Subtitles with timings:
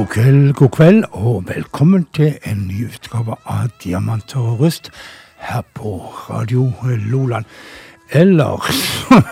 [0.00, 4.86] God kveld, god kveld, og velkommen til en ny utgave av Diamanter og rust
[5.36, 5.90] her på
[6.30, 6.72] Radio
[7.12, 7.44] Loland.
[8.08, 8.64] Eller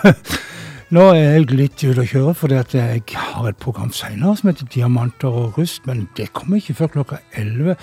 [0.93, 4.69] Nå er jeg litt ute å kjøre, at jeg har et program senere som heter
[4.69, 7.73] Diamanter og rust, men det kommer ikke før klokka 11.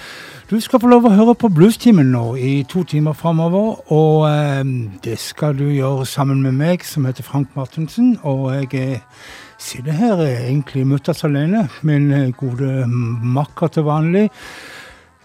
[0.50, 4.62] Du skal få lov å høre på Bluestimen nå i to timer framover, og eh,
[5.02, 9.02] det skal du gjøre sammen med meg, som heter Frank Martensen, og jeg er
[9.58, 11.68] sitter her egentlig mutters alene.
[11.82, 14.28] Min eh, gode makker til vanlig,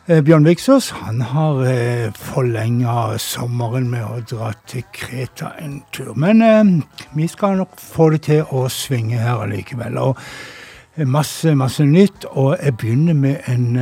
[0.07, 6.13] eh, Bjørn Viksås, han har eh, forlenga sommeren med å dra til Kreta en tur.
[6.15, 6.83] Men
[7.17, 9.99] vi skal nok få det til å svinge her allikevel.
[9.99, 12.25] Og masse, masse nytt.
[12.31, 13.77] Og jeg begynner med en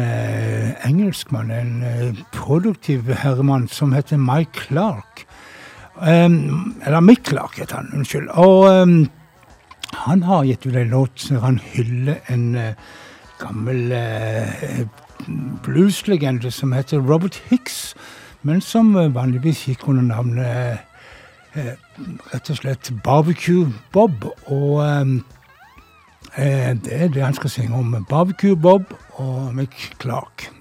[0.86, 5.25] engelskmann, en produktiv herremann som heter Mike Clark.
[6.00, 8.30] Eller Mick Clark heter han, unnskyld.
[8.39, 9.09] Og
[9.94, 12.73] han har gitt ut en låt der han hyller en uh,
[13.40, 14.88] gammel uh,
[15.64, 17.96] blueslegende som heter Robert Hicks,
[18.42, 20.86] men som uh, vanligvis gikk under navnet
[22.30, 24.28] rett og slett Barbecue Bob.
[24.46, 24.86] Og
[26.38, 28.06] det er det han skal synge om.
[28.09, 30.52] Barbecue Bob og Mick Clark.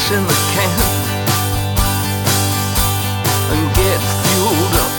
[0.00, 0.70] Gas in the can,
[3.52, 4.92] and get fueled up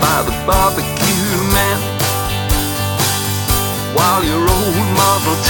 [0.00, 1.80] by the barbecue man
[3.94, 5.48] while your old Model T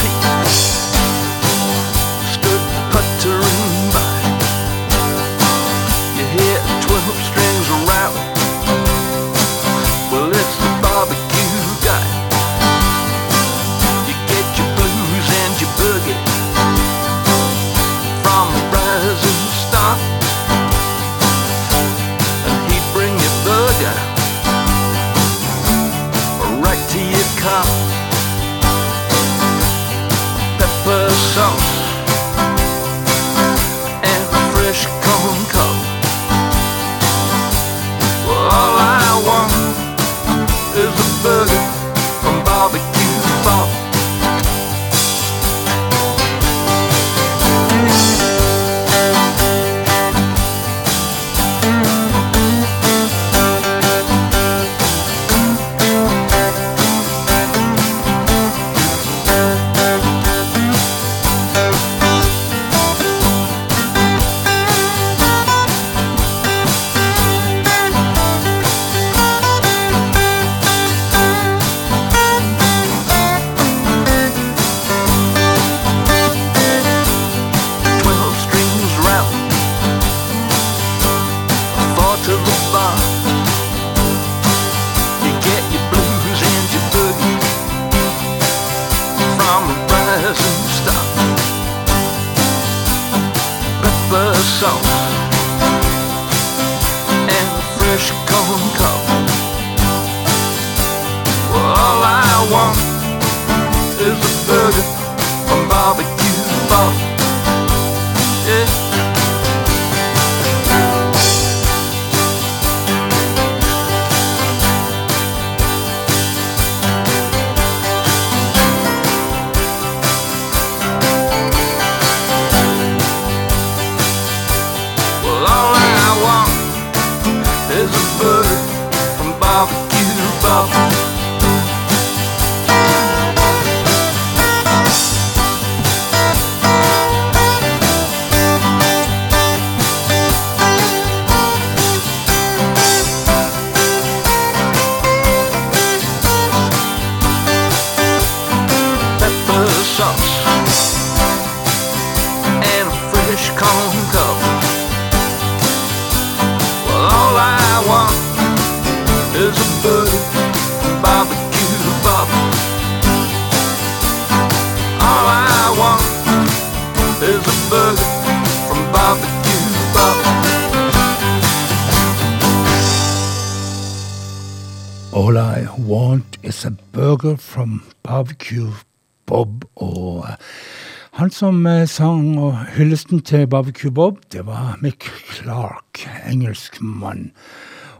[181.42, 187.32] som eh, sang og hyllesten til Barbecue Bob, det var Mick Clark, engelskmann.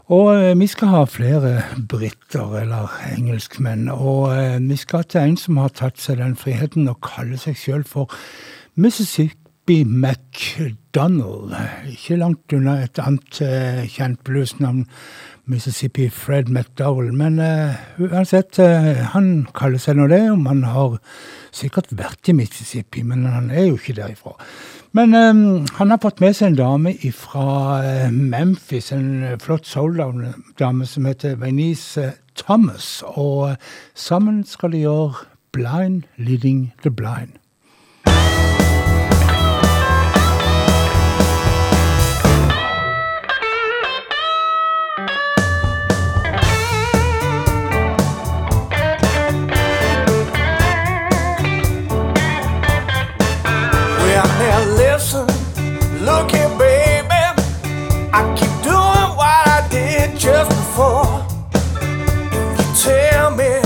[0.07, 1.51] Og eh, vi skal ha flere
[1.91, 3.89] briter, eller engelskmenn.
[3.91, 7.59] Og eh, vi skal til en som har tatt seg den friheten å kalle seg
[7.59, 8.15] sjøl for
[8.79, 11.51] Mississippi McDonald.
[11.91, 13.43] Ikke langt unna et annet
[13.91, 14.85] kjent bluesnavn,
[15.51, 17.11] Mississippi Fred McDowell.
[17.11, 17.43] Men
[17.99, 18.55] uansett,
[19.11, 21.01] han kaller seg nå det, om han har
[21.53, 24.35] sikkert vært i Mississippi, men han er jo ikke derifra.
[24.93, 25.43] Men um,
[25.79, 27.45] han har fått med seg en dame fra
[27.81, 33.03] eh, Memphis, en flott soul-dame som heter Venice Thomas.
[33.17, 37.39] Og eh, sammen skal de gjøre Blind Leading the Blind.
[62.83, 63.61] tell me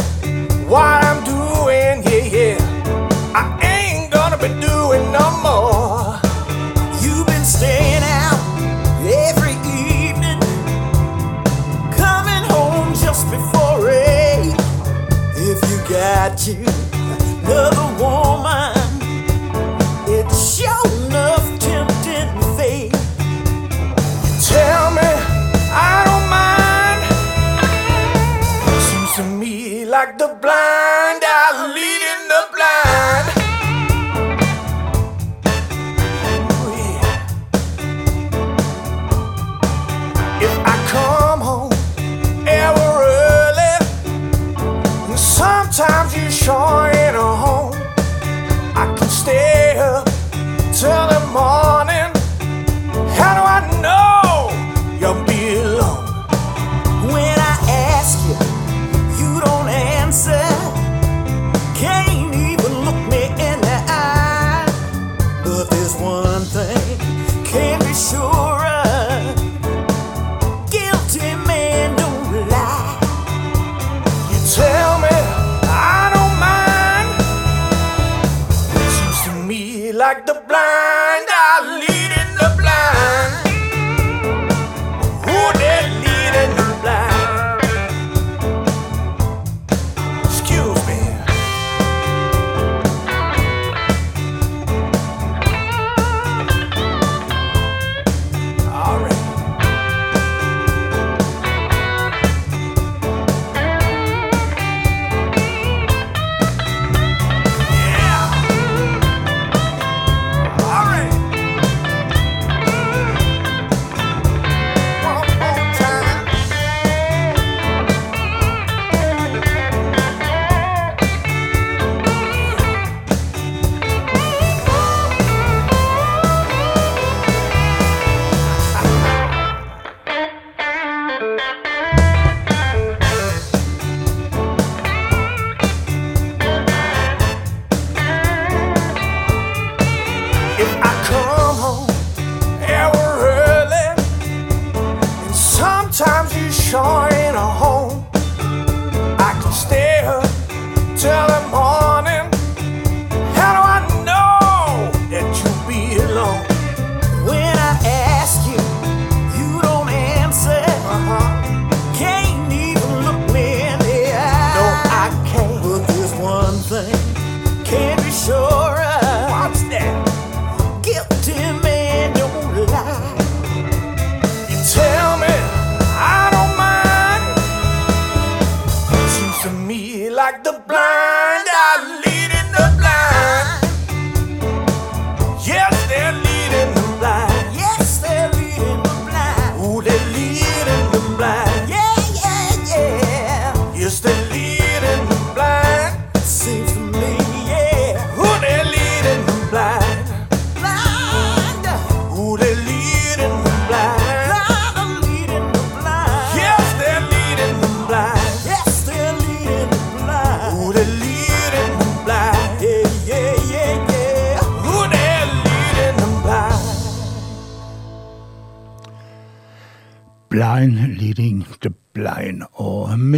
[0.69, 3.33] what I'm doing, yeah, yeah.
[3.33, 6.19] I ain't gonna be doing no more.
[7.01, 8.39] You've been staying out
[9.27, 10.39] every evening,
[11.97, 14.55] coming home just before eight.
[15.35, 16.63] If you got you
[17.43, 18.26] another one.
[30.07, 30.66] like the blind.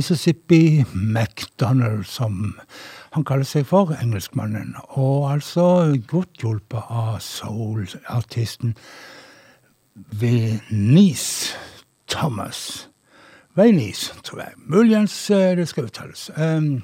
[0.09, 2.55] Mississippi McDonald, som
[3.13, 4.71] han kaller seg for, engelskmannen.
[4.97, 5.65] Og altså
[6.09, 8.73] godt hjulpet av soul-artisten
[9.93, 11.53] Venice
[12.09, 12.89] Thomas.
[13.53, 14.57] Venice, tror jeg.
[14.65, 16.31] Muligens eh, det skal uttales.
[16.37, 16.81] Um,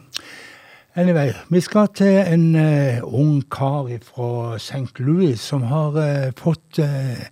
[0.95, 4.93] Anyway, vi skal til en uh, ung kar fra St.
[4.99, 7.25] Louis som har uh, fått uh,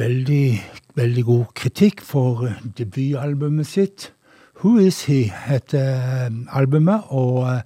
[0.00, 0.62] veldig,
[0.94, 4.12] veldig god kritikk for debutalbumet sitt.
[4.62, 7.64] Who Is He heter albumet, og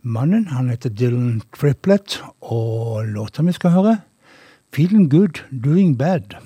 [0.00, 3.98] mannen han heter Dylan Triplet, og låta vi skal høre,
[4.72, 6.38] Feeling Good, Doing Bad.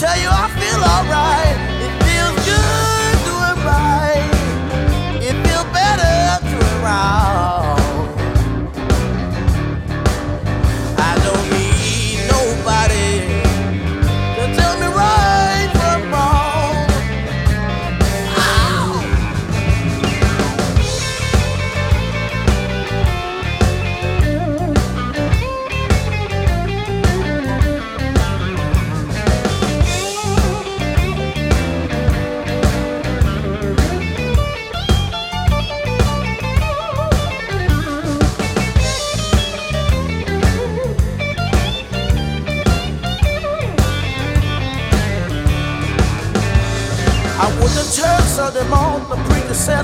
[0.00, 1.49] Tell you I feel alright.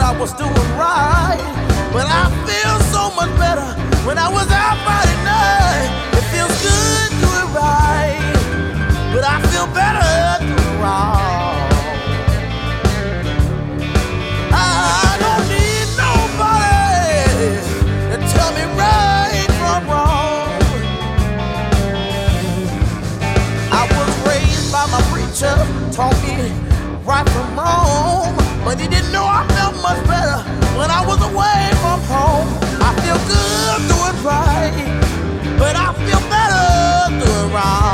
[0.06, 1.42] I was doing right.
[1.92, 3.66] But I feel so much better
[4.06, 5.90] when I was out Friday night.
[6.14, 8.22] It feels good doing right,
[9.12, 11.58] but I feel better doing wrong.
[14.54, 17.50] I don't need nobody
[18.10, 20.46] to tell me right from wrong.
[23.74, 25.56] I was raised by my preacher,
[25.90, 26.52] taught me
[27.04, 28.15] right from wrong.
[28.66, 30.42] But he didn't know I felt much better
[30.76, 32.48] when I was away from home.
[32.82, 34.74] I feel good doing right,
[35.56, 37.85] but I feel better doing wrong.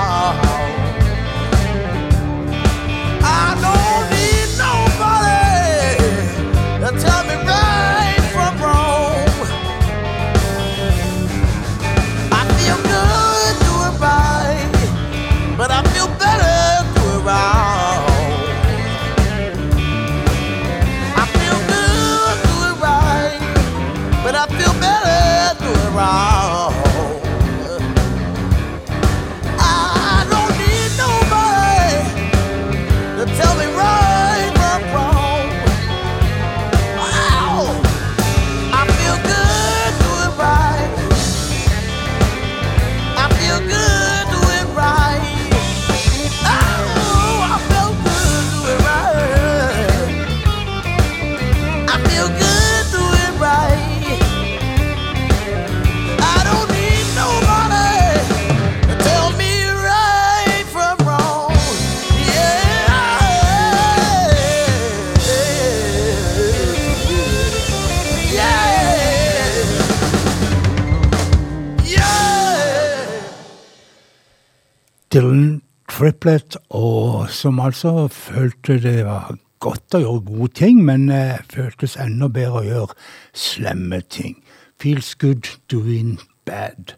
[76.22, 81.96] Triplet, og som altså følte det var godt å gjøre gode ting, men eh, føltes
[81.98, 82.94] enda bedre å gjøre
[83.34, 84.36] slemme ting.
[84.78, 86.94] Feels good doing bad.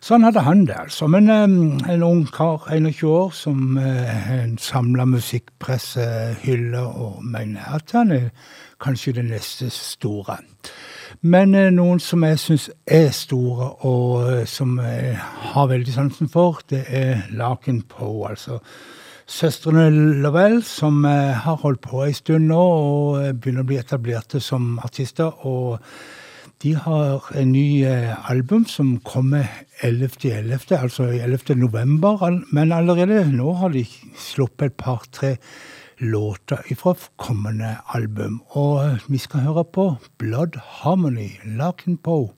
[0.00, 1.04] Sånn hadde han det, altså.
[1.04, 6.08] Men um, en ung kar, 21 år, som uh, en samla musikkpresse
[6.40, 8.30] hyller og mener at han er
[8.80, 10.38] kanskje det neste store.
[11.22, 15.14] Men eh, noen som jeg syns er store, og eh, som jeg
[15.52, 18.58] har veldig sansen for, det er Laken Poe, altså.
[19.32, 19.86] Søstrene
[20.18, 24.74] Lovell, som eh, har holdt på en stund nå og begynner å bli etablerte som
[24.82, 25.46] artister.
[25.46, 25.78] og
[26.62, 27.82] de har en ny
[28.30, 29.48] album som kommer
[29.82, 31.56] 11.11., altså 11.
[31.58, 32.22] november.
[32.54, 33.82] Men allerede nå har de
[34.14, 35.32] sluppet et par-tre
[36.02, 38.42] låter ifra kommende album.
[38.48, 42.28] Og eh, vi skal høre på Blood Harmony, Larkin Poe.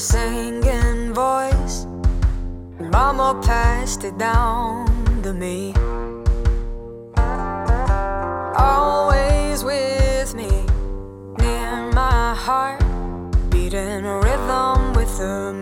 [0.00, 1.84] Singing voice,
[2.80, 4.89] Mama passed it down.
[8.60, 10.50] always with me,
[11.38, 12.80] near my heart,
[13.50, 15.59] beating a rhythm with the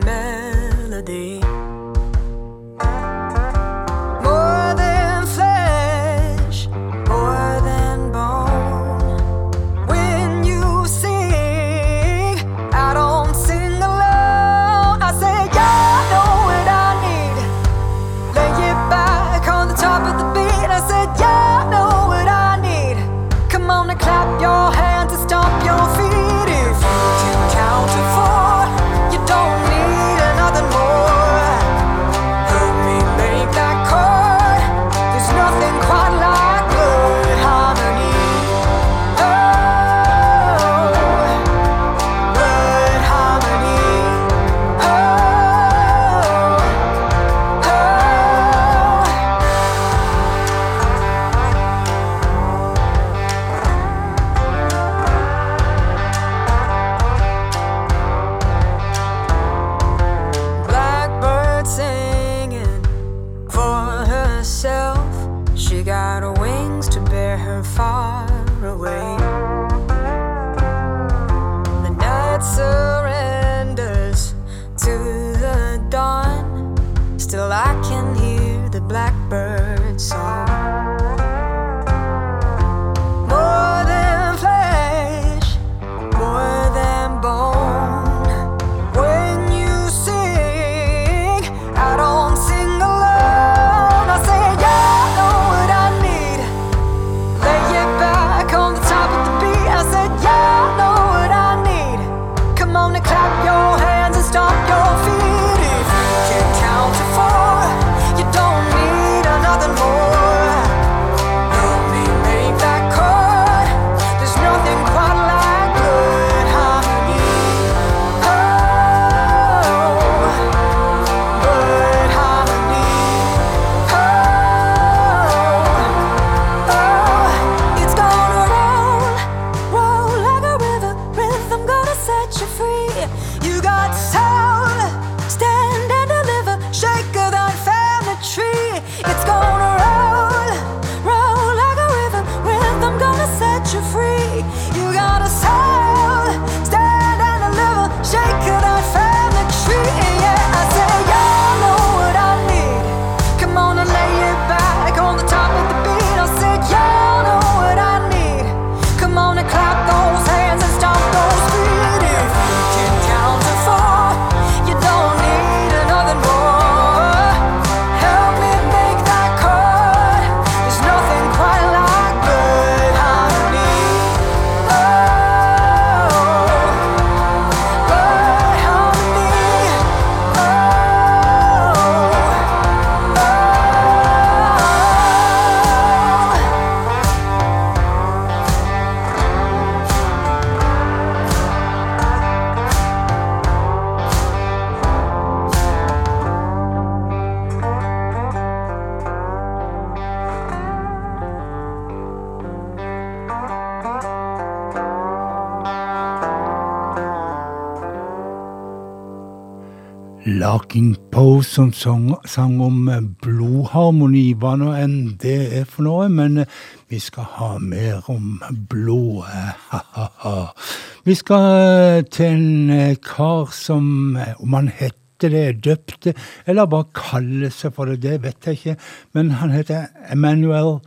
[210.68, 216.10] Rocking Pose som sang, sang om eh, blodharmoni, hva nå enn det er for noe.
[216.12, 216.56] Men eh,
[216.92, 219.54] vi skal ha mer om blodet.
[219.72, 220.74] Eh,
[221.08, 226.12] vi skal til en kar som, om han heter det, døpte,
[226.44, 228.76] eller bare kaller seg for det, det vet jeg ikke.
[229.16, 230.82] Men han heter Emmanuel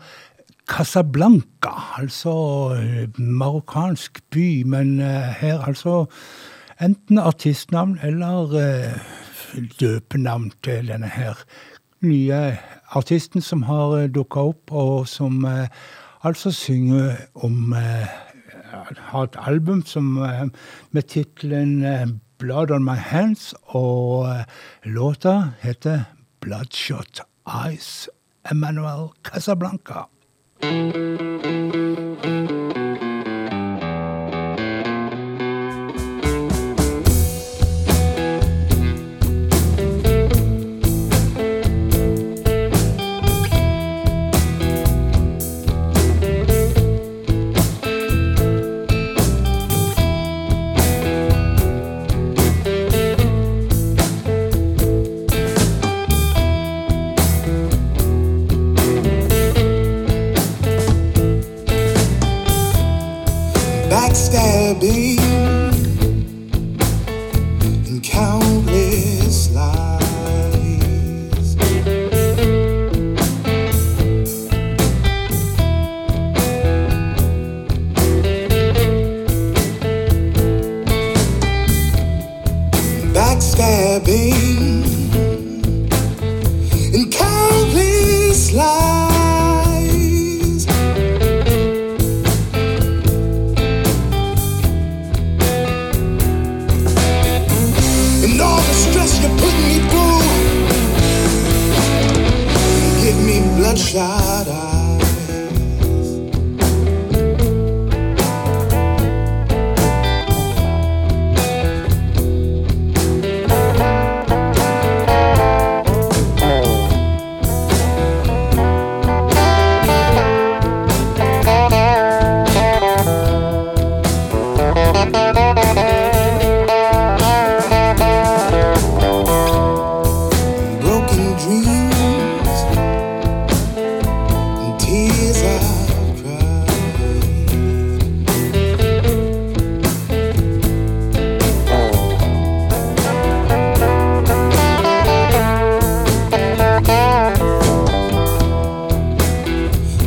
[0.70, 2.36] Casablanca, altså
[3.18, 6.06] marokkansk by, men her altså
[6.78, 8.54] enten artistnavn eller
[9.80, 11.40] døpenavn til denne her
[12.02, 12.58] nye
[12.98, 15.68] artisten som har eh, dukka opp, og som eh,
[16.24, 18.20] altså synger om eh,
[19.12, 20.24] Har et album som,
[20.92, 21.84] med tittelen
[22.40, 24.46] 'Blood On My Hands', og
[24.86, 26.04] låta heter
[26.40, 28.08] 'Bloodshot Eyes'.
[28.52, 30.08] Emmanuel Casablanca.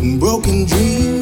[0.04, 1.13] Broken dreams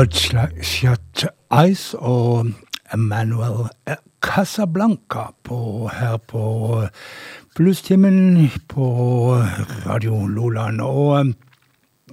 [0.00, 1.26] Bloodshot
[1.68, 2.46] Ice og
[2.94, 3.68] Emmanuel
[4.22, 6.44] Casablanca på, her på
[7.56, 8.86] Bluestimen på
[9.86, 10.80] Radio Loland.
[10.80, 11.26] Og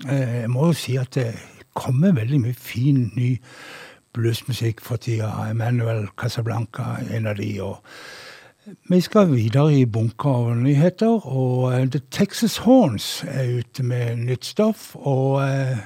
[0.10, 1.32] eh, jeg må jo si at det
[1.80, 3.38] kommer veldig mye fin, ny
[4.12, 5.32] bluesmusikk for tida.
[5.47, 7.54] Emmanuel Casablanca er en av de.
[7.62, 7.78] og
[8.89, 14.26] vi skal videre i bunker av nyheter, og eh, The Texas Horns er ute med
[14.28, 14.89] nytt stoff.
[15.00, 15.78] Og eh,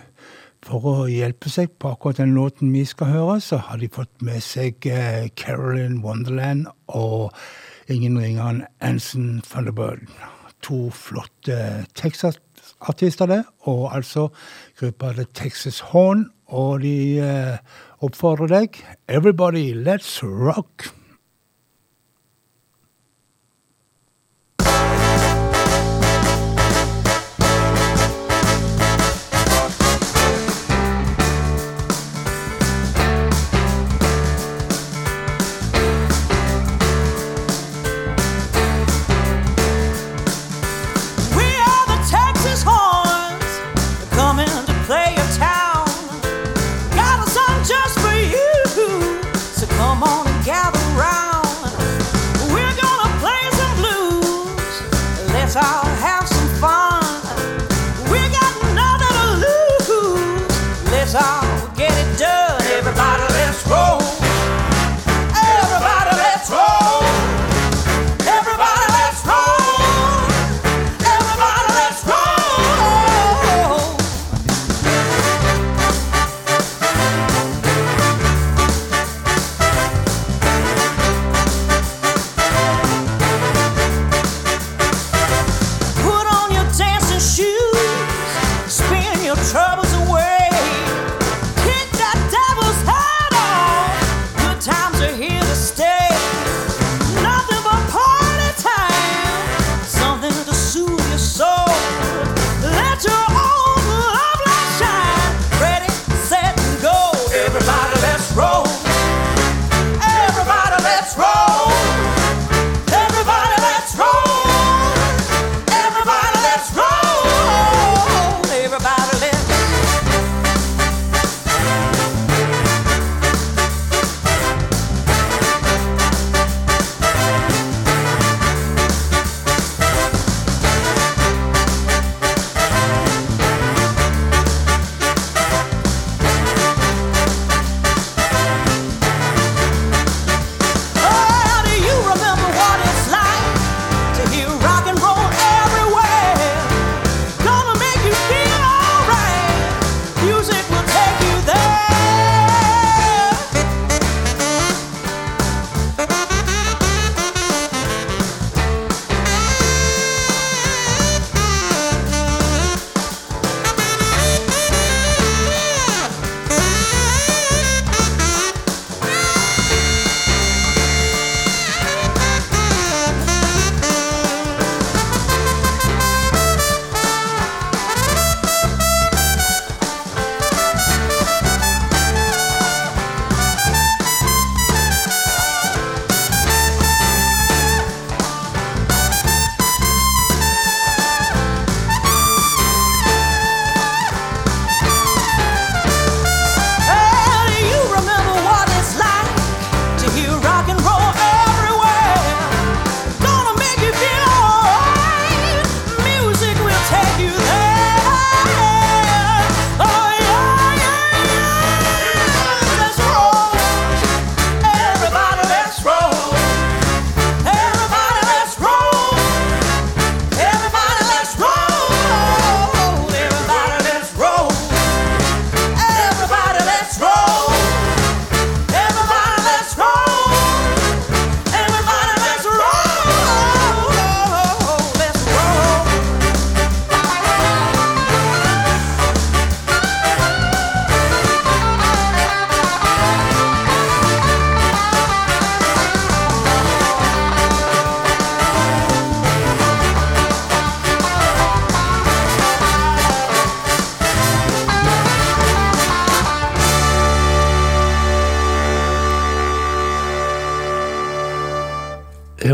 [0.65, 4.13] for å hjelpe seg på akkurat den låten vi skal høre, så har de fått
[4.25, 7.33] med seg eh, Carolyn Wonderland og
[7.91, 10.05] ingen ringere enn Anson Thunderbird.
[10.67, 13.41] To flotte Texas-artister, det.
[13.65, 14.29] Og altså
[14.77, 16.27] gruppa The Texas Horn.
[16.51, 17.57] Og de eh,
[18.03, 20.91] oppfordrer deg Everybody, let's rock!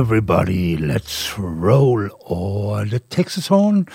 [0.08, 3.88] Everybody Let's Roll og The Texas Horn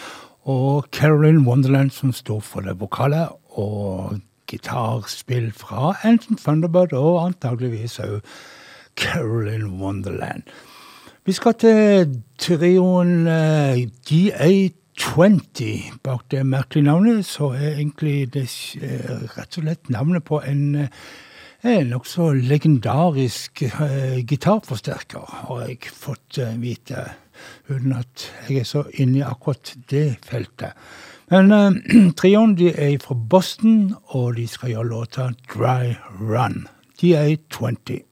[0.45, 3.23] og Carolyn Wonderland som står for det vokale
[3.57, 8.21] og gitarspill fra Anton Thunderbird og antageligvis òg
[9.01, 10.43] Carolyn Wonderland.
[11.25, 15.97] Vi skal til trioen eh, GA20.
[16.05, 18.51] Bak det merkelige navnet så er egentlig det
[18.83, 20.93] eh, rett og slett navnet på en eh,
[21.63, 27.05] en nokså legendarisk uh, gitarforsterker, har jeg fått uh, vite,
[27.71, 30.75] uten at jeg er så inne i akkurat det feltet.
[31.31, 31.71] Men uh,
[32.19, 36.67] trioen de er fra Boston, og de skal gjøre låta Dry Run.
[37.01, 38.03] De er 20.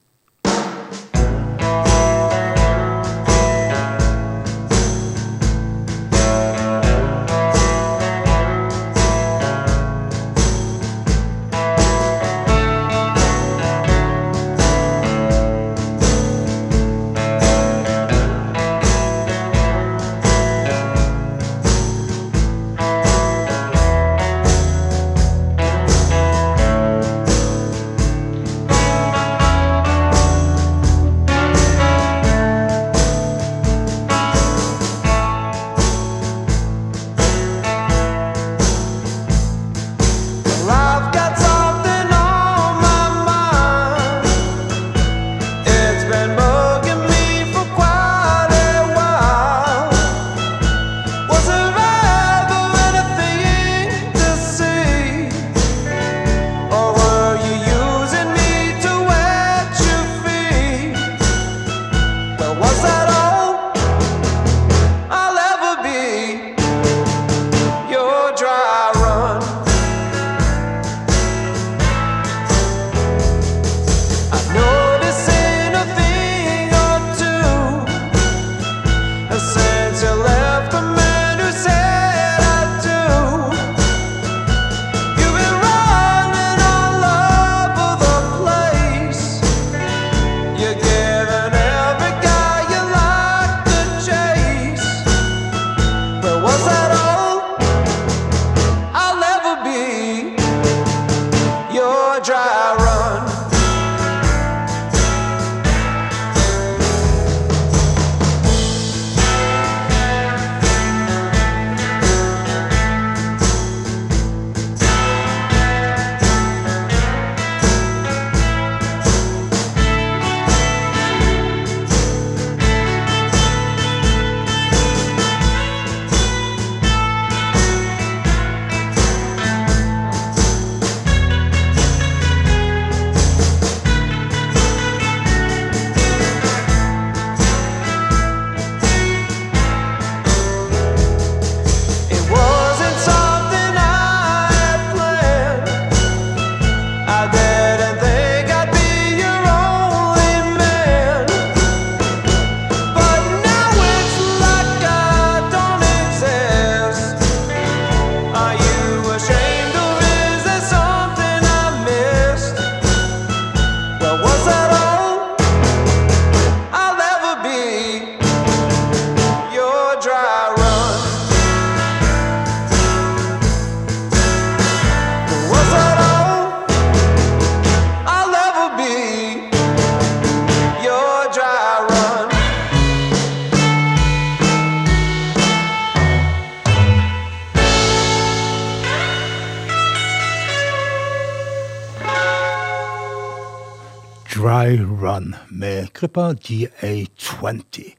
[195.94, 197.94] gruppa GA20.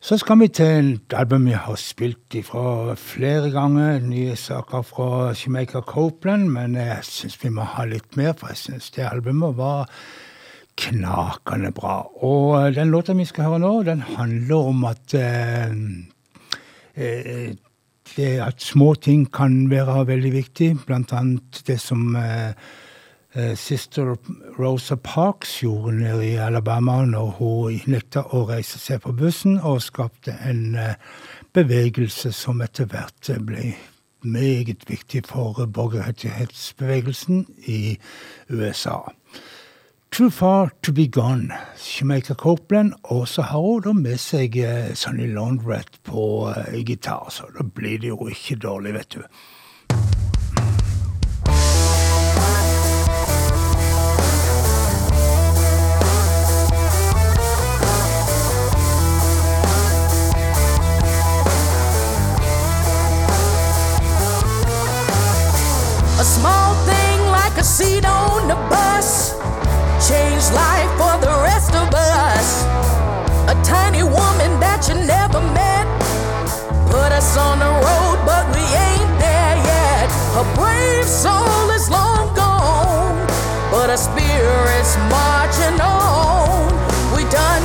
[0.00, 3.98] Så skal vi til et album vi har spilt ifra flere ganger.
[4.00, 8.62] Nye saker fra Jamaica Copeland, men jeg syns vi må ha litt mer, for jeg
[8.62, 9.92] syns det albumet var
[10.80, 11.98] knakende bra.
[12.24, 15.68] Og den låta vi skal høre nå, den handler om at eh,
[16.96, 17.50] eh,
[18.16, 22.79] det at små ting kan være veldig viktig, blant annet det som eh, Eh,
[23.54, 24.16] Sister
[24.58, 29.84] Rosa Parks gjorde nede i Alabama når hun nekta å reise seg på bussen, og
[29.84, 30.98] skapte en eh,
[31.54, 33.76] bevegelse som etter hvert ble
[34.26, 37.98] meget viktig for borgerrettighetsbevegelsen i
[38.50, 38.98] USA.
[40.10, 44.90] Too Far To Be Gone, Jamaica Copeland, og så har hun da med seg eh,
[44.98, 46.50] Sonny Laundrette på
[46.82, 49.22] gitar, så da blir det jo ikke dårlig, vet du.
[66.20, 69.32] A small thing like a seat on the bus
[70.06, 72.48] changed life for the rest of us.
[73.48, 75.88] A tiny woman that you never met
[76.92, 80.12] put us on the road, but we ain't there yet.
[80.36, 83.16] Her brave soul is long gone,
[83.72, 86.68] but her spirit's marching on.
[87.16, 87.64] We done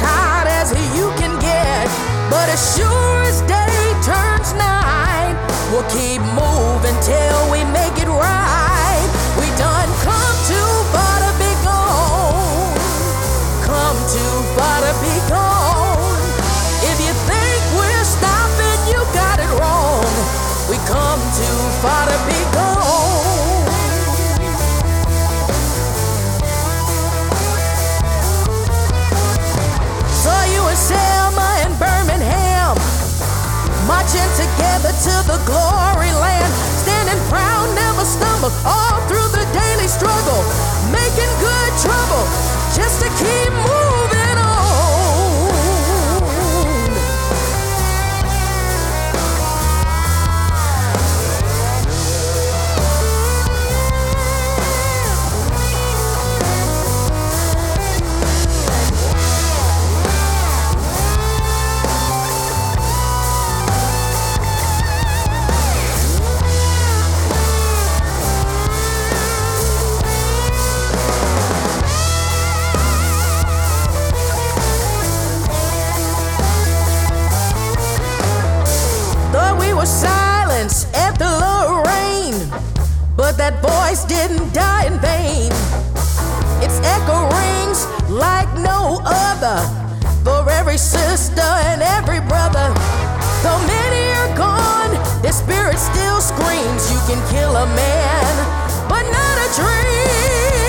[0.00, 1.86] tired as you can get.
[2.32, 5.36] But as sure as day turns night,
[5.70, 8.69] we'll keep moving till we make it right.
[34.10, 40.42] Marching together to the glory land, standing proud, never stumble, all through the daily struggle,
[40.90, 42.24] making good trouble,
[42.74, 43.89] just to keep moving
[79.80, 82.36] Were silenced after Lorraine,
[83.16, 85.48] but that voice didn't die in vain.
[86.60, 89.64] Its echo rings like no other
[90.20, 92.68] for every sister and every brother.
[93.40, 94.92] Though many are gone,
[95.24, 96.92] their spirit still screams.
[96.92, 98.32] You can kill a man,
[98.84, 100.60] but not a dream.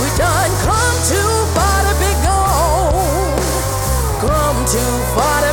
[0.00, 3.36] We done come too far to be gone.
[4.24, 5.47] Come too far to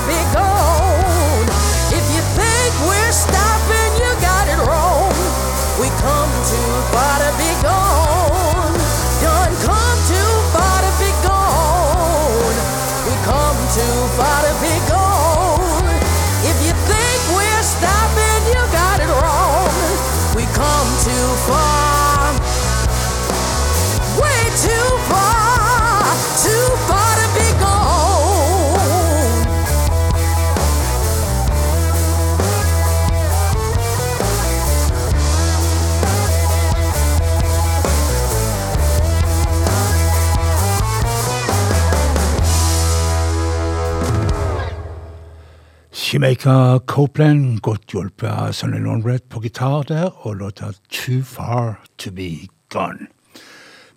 [46.13, 52.11] Jamaica Copeland, godt hjulpet av Sonny Laundrett på gitar der, og låta Too Far To
[52.13, 53.07] Be Gone.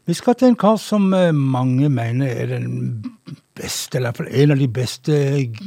[0.08, 3.02] Vi skal til en kar som eh, mange mener er den
[3.58, 5.18] beste, eller i hvert fall en av de beste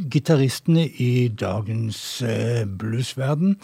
[0.10, 3.60] gitaristene i dagens eh, bluesverden.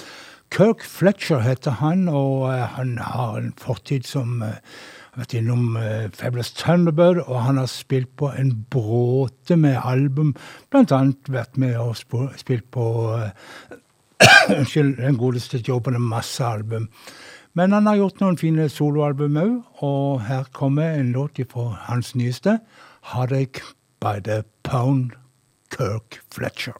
[0.53, 4.43] Kirk Fletcher heter han, og eh, han har en fortid som
[5.17, 10.35] har vært innom uh, Fabulous Thunderbird, og han har spilt på en bråte med album.
[10.69, 13.31] Blant annet vært med og spilt på eh,
[14.57, 16.85] Unnskyld, den godeste jobben med masse album.
[17.57, 22.13] Men han har gjort noen fine soloalbum òg, og her kommer en låt fra hans
[22.15, 22.59] nyeste,
[23.01, 25.17] 'Heartache by the Pound',
[25.73, 26.77] Kirk Fletcher.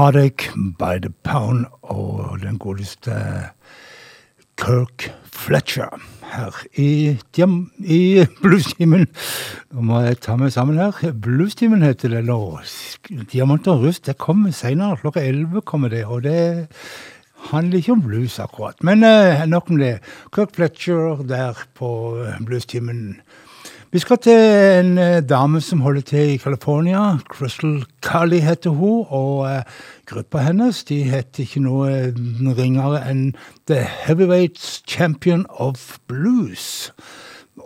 [0.00, 0.48] Heartache
[0.78, 3.12] by the Pound og den godeste
[4.56, 7.18] Kirk Fletcher her i,
[7.84, 9.04] i Bluestimen.
[9.68, 11.12] Nå må jeg ta meg sammen her.
[11.12, 12.38] Bluestimen heter det nå.
[13.28, 14.96] Diamant og rust det kommer senere.
[15.02, 16.70] Klokka 11 kommer det, og det
[17.50, 18.80] handler ikke om blues akkurat.
[18.80, 19.98] Men eh, nok om det.
[20.32, 21.92] Kirk Fletcher der på
[22.24, 23.20] eh, Bluestimen.
[23.90, 24.38] Vi skal til
[24.78, 27.16] en eh, dame som holder til i California.
[27.26, 29.62] Crystal Cully heter hun, og eh,
[30.06, 32.20] gruppa hennes de heter ikke noe eh,
[32.54, 33.32] ringere enn
[33.66, 36.92] The Heavyweights Champion of Blues.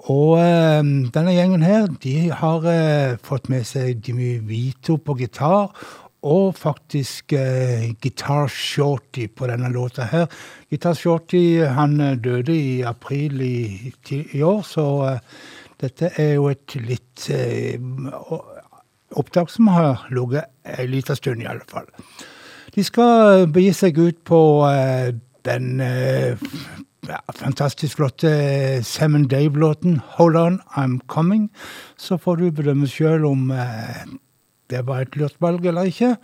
[0.08, 0.40] Og
[1.12, 2.64] denne gjengen her, de har
[3.24, 5.70] fått med seg Jimmy Vito på gitar,
[6.24, 7.32] og faktisk
[8.00, 10.26] Guitar Shorty på denne låta her.
[10.72, 15.52] Guitar Shorty han døde i april i, i år, så eh,
[15.84, 17.80] dette er jo et litt eh,
[19.14, 21.88] opptak som har ligget en liten stund, i alle fall.
[22.74, 25.12] De skal begi seg ut på eh,
[25.46, 26.40] den eh,
[27.08, 28.32] ja, fantastisk flotte
[28.82, 31.50] Sam Dave-låten 'Hold On, I'm Coming'.
[31.96, 33.52] Så får du bedømme sjøl om
[34.70, 36.16] det var et lurt valg eller ikke.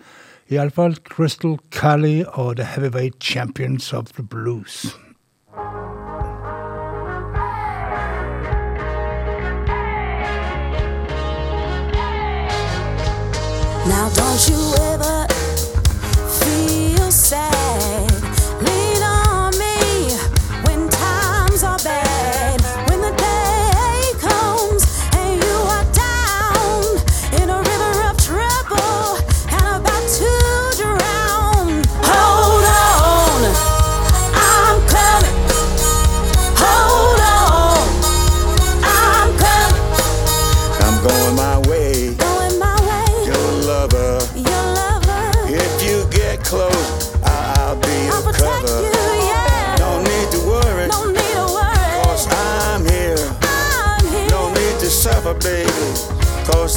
[0.50, 4.96] Iallfall Crystal Cally og The Heavyweight Champions of the Blues.
[13.86, 14.89] Now don't you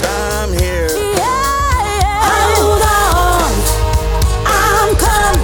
[0.05, 0.89] I'm here.
[1.15, 2.19] Yeah.
[2.29, 3.51] Hold on.
[4.45, 5.43] I'm coming.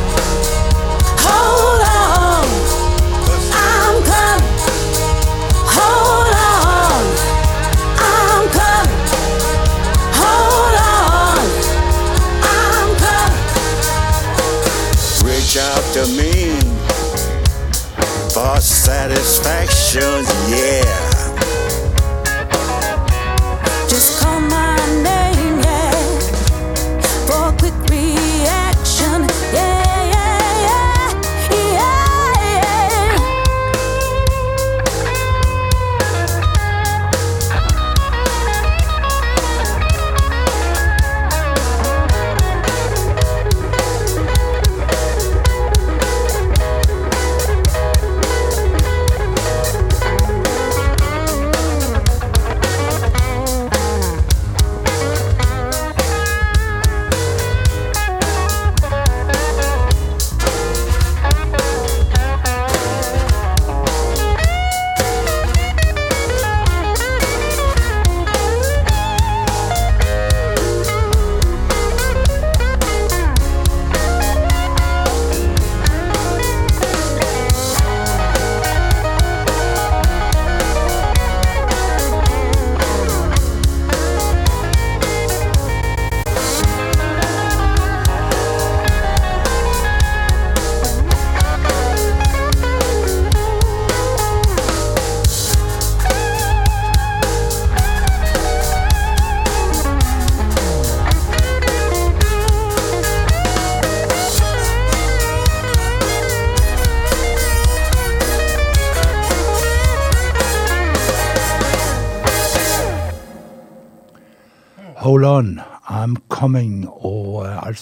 [1.26, 2.46] Hold on.
[3.54, 4.48] I'm coming.
[5.76, 7.04] Hold on.
[8.00, 9.00] I'm coming.
[10.20, 11.44] Hold on.
[12.44, 13.44] I'm coming.
[15.26, 16.34] Reach out to me
[18.34, 21.09] for satisfaction, yeah.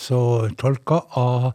[0.08, 1.54] Altså tolka av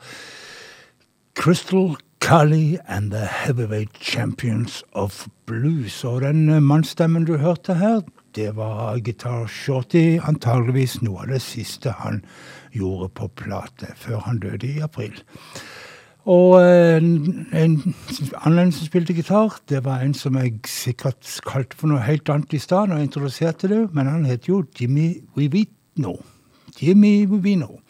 [1.34, 6.05] Crystal Cully and the Heavyweight Champions of Blues.
[6.05, 8.03] Og den mannsstemmen du hørte her,
[8.36, 12.20] det var Guitar Shorty, antageligvis noe av det siste han
[12.76, 15.16] gjorde på plate, før han døde i april.
[16.28, 17.78] Og eh, en, en
[18.44, 22.53] annen som spilte gitar, det var en som jeg sikkert kalte for noe helt annet
[22.53, 26.18] i stad når jeg introduserte det, men han heter jo Jimmy Vivino.
[26.78, 27.80] Jimmy Vivino.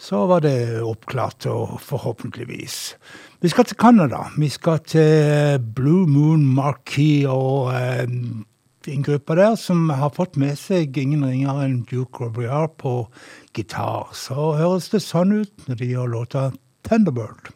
[0.00, 2.76] Så var det oppklart, og forhåpentligvis.
[3.44, 4.22] Vi skal til Canada.
[4.40, 8.08] Vi skal til Blue Moon Marquis og eh,
[8.88, 12.94] en gruppe der som har fått med seg ingen ringere enn Duke Robillard på
[13.52, 14.08] gitar.
[14.16, 16.48] Så høres det sånn ut når de gjør låta
[16.88, 17.52] Thunderbird.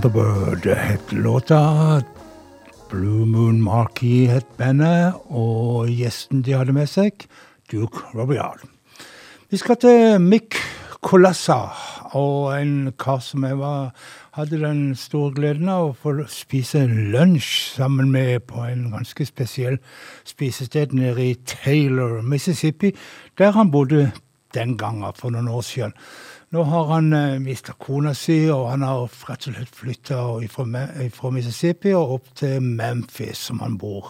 [0.00, 2.00] Thunderbird het låta.
[2.88, 7.26] Blue Moon Marquee het bandet, og gjesten de hadde med seg,
[7.68, 8.62] Duke Robial.
[9.52, 10.56] Vi skal til Mick
[11.04, 11.58] Colassa,
[12.16, 13.92] og en kar som jeg var,
[14.38, 19.76] hadde den store gleden av å få spise lunsj sammen med på en ganske spesiell
[20.24, 22.94] spisested nede i Taylor, Mississippi,
[23.36, 24.06] der han bodde
[24.56, 25.92] den gangen for noen år siden.
[26.50, 30.16] Nå har han eh, mista kona si, og han har rett og slett flytta
[30.50, 34.08] fra Mississippi og opp til Memphis, som han bor.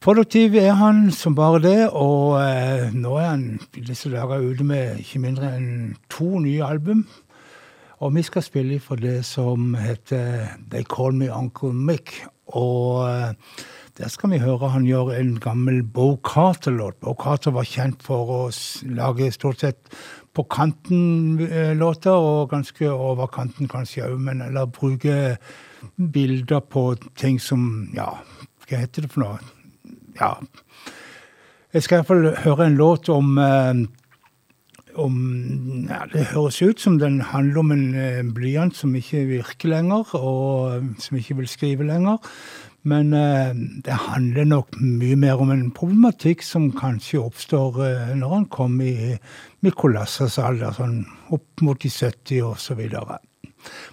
[0.00, 3.44] Produktiv er han som bare det, og eh, nå er han
[3.76, 5.68] i disse dager ute med ikke mindre enn
[6.08, 7.04] to nye album.
[8.00, 12.16] Og vi skal spille for det som heter They Call Me Uncle Mick.
[12.56, 13.60] Og eh,
[14.00, 16.96] der skal vi høre han gjøre en gammel Bo Carter-låt.
[17.04, 18.42] Bo Carter var kjent for å
[18.88, 19.92] lage stort sett
[20.32, 25.36] på kanten-låter, og ganske over kanten kanskje òg, men eller bruke
[25.96, 28.14] bilder på ting som Ja,
[28.68, 29.38] hva heter det for noe?
[30.20, 30.36] Ja.
[31.72, 33.36] Jeg skal iallfall høre en låt om
[34.94, 40.14] om ja, Det høres ut som den handler om en blyant som ikke virker lenger,
[40.14, 42.18] og som ikke vil skrive lenger.
[42.82, 43.54] Men eh,
[43.84, 48.86] det handler nok mye mer om en problematikk som kanskje oppstår eh, når han kommer
[48.86, 49.18] i
[49.62, 53.20] Mikolasas alder, sånn opp mot de 70 og så videre.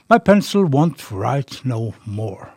[0.09, 2.49] My pencil won't write no more.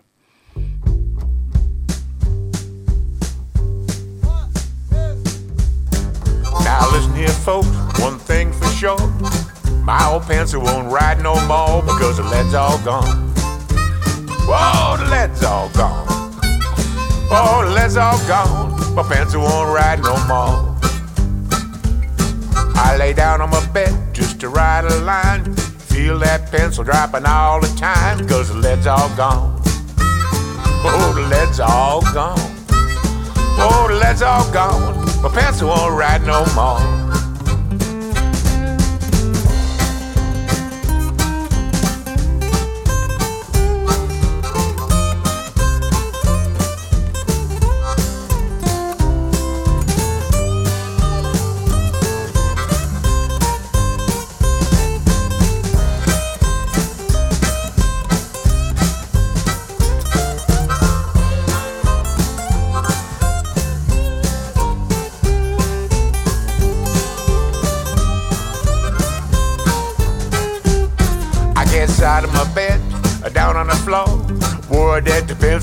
[6.64, 7.68] Now listen here, folks,
[8.00, 8.96] one thing for sure.
[9.84, 13.31] My old pencil won't write no more because the lead's all gone.
[17.82, 18.94] All gone.
[18.94, 20.74] My pencil won't write no more.
[22.74, 25.54] I lay down on my bed just to write a line.
[25.90, 29.60] Feel that pencil dropping all the time, cause the lead's all gone.
[29.98, 32.38] Oh, the lead's all gone.
[33.58, 35.04] Oh, the lead's all gone.
[35.20, 37.01] My pencil won't write no more.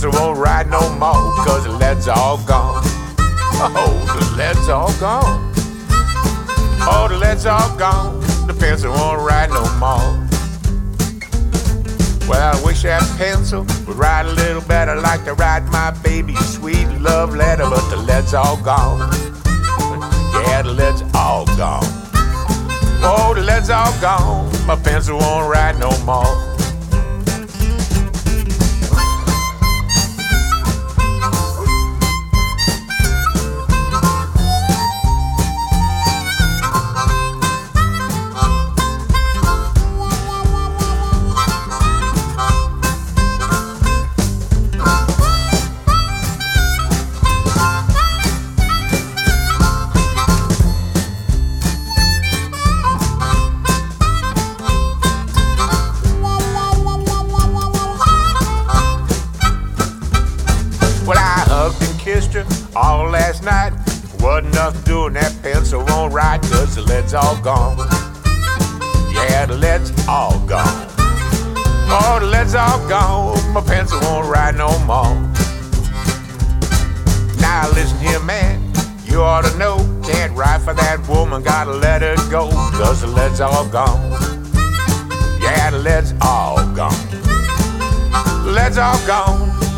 [0.02, 2.82] Pencil won't write no more, cause the lead's all gone.
[3.62, 5.52] Oh, the lead's all gone.
[6.88, 8.22] Oh, the lead's all gone.
[8.48, 10.00] The pencil won't write no more.
[12.30, 16.36] Well, I wish that pencil would write a little better, like to write my baby
[16.36, 19.00] sweet love letter, but the lead's all gone.
[20.48, 21.84] Yeah, the lead's all gone.
[23.04, 24.50] Oh, the lead's all gone.
[24.66, 26.49] My pencil won't write no more.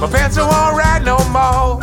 [0.02, 1.80] My pencil won't write no more.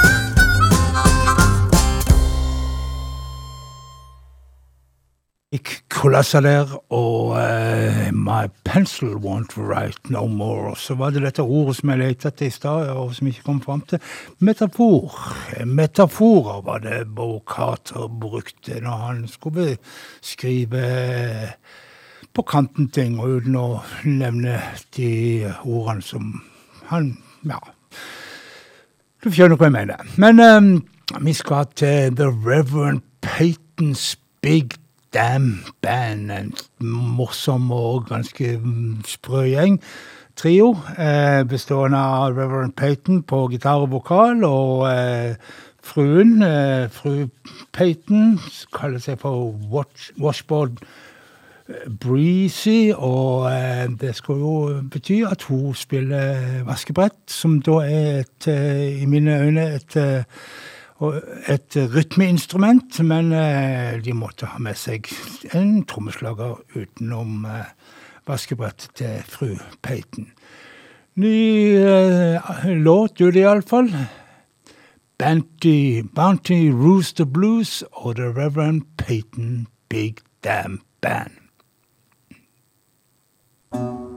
[5.53, 10.75] Mick Colassa der, og uh, My pencil won't write no more.
[10.77, 13.63] Så var det dette ordet som jeg lette etter i stad, og som ikke kom
[13.63, 14.03] fram til.
[14.43, 15.15] Metafor.
[15.65, 19.77] Metaforer var det Bo Carter brukte når han skulle
[20.21, 20.85] skrive
[22.35, 24.59] på kanten ting, og uten å nevne
[24.99, 25.11] de
[25.63, 26.41] ordene som
[26.91, 27.15] han
[27.47, 27.78] Ja.
[29.19, 30.03] Du skjønner hva jeg mener.
[30.15, 30.67] Men um,
[31.25, 34.13] vi skal til The Reverend Peytons
[34.47, 34.77] Big
[35.15, 36.31] Damn Band.
[36.31, 36.53] En
[37.17, 39.81] morsom og ganske mm, sprø gjeng.
[40.39, 45.35] Trio eh, bestående av Reverend Peyton på gitar og vokal og eh,
[45.83, 47.27] fruen, eh, fru
[47.75, 48.37] Peyton,
[48.71, 50.79] kaller seg for Watch, Washboard
[52.01, 54.55] breezy, og eh, det skal jo
[54.91, 60.25] bety at hun spiller vaskebrett, som da er et, eh, i mine øyne et eh,
[61.47, 63.31] et rytmeinstrument, men
[64.03, 65.07] de måtte ha med seg
[65.55, 67.47] en trommeslager utenom
[68.27, 70.33] vaskebrett til fru Peiten.
[71.19, 73.89] Ny eh, låt gjør det iallfall.
[75.19, 81.48] Banty, Bounty Rooster Blues og The Reverend Peyton Big Damn Band.
[83.71, 84.08] Thank you.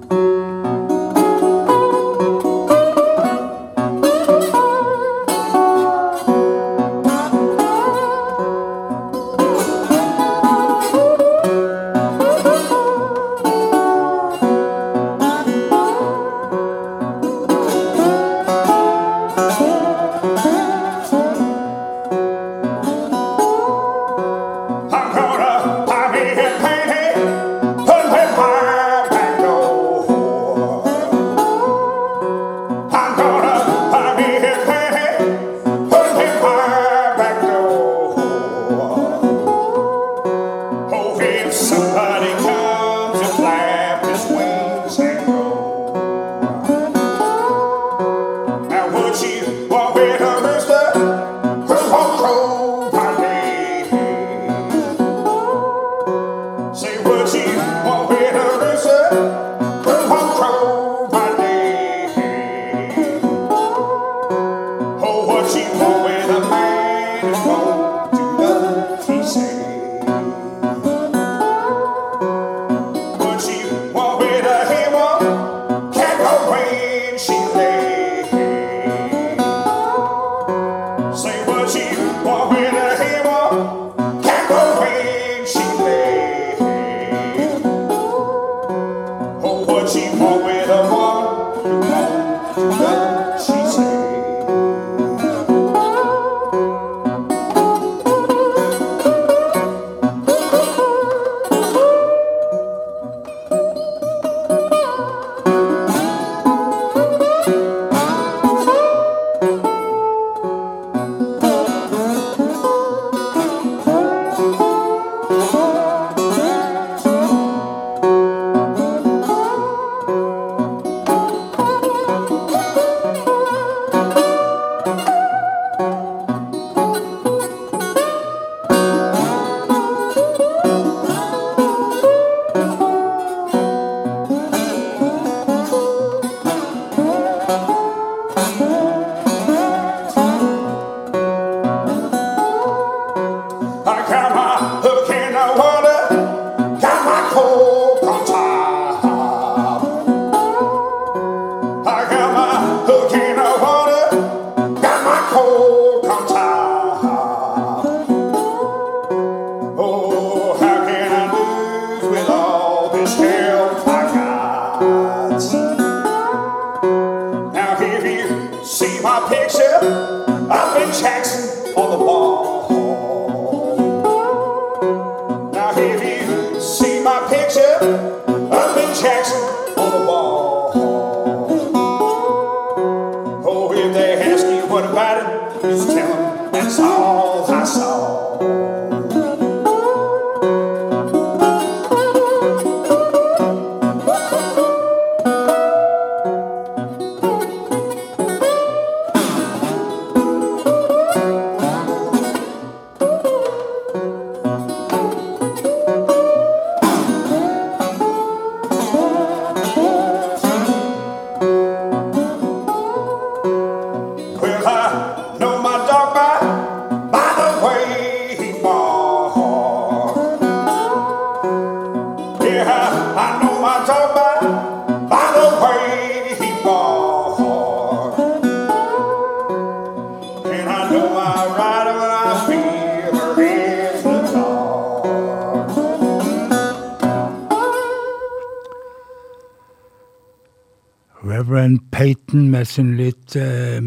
[242.62, 243.82] nesten litt eh,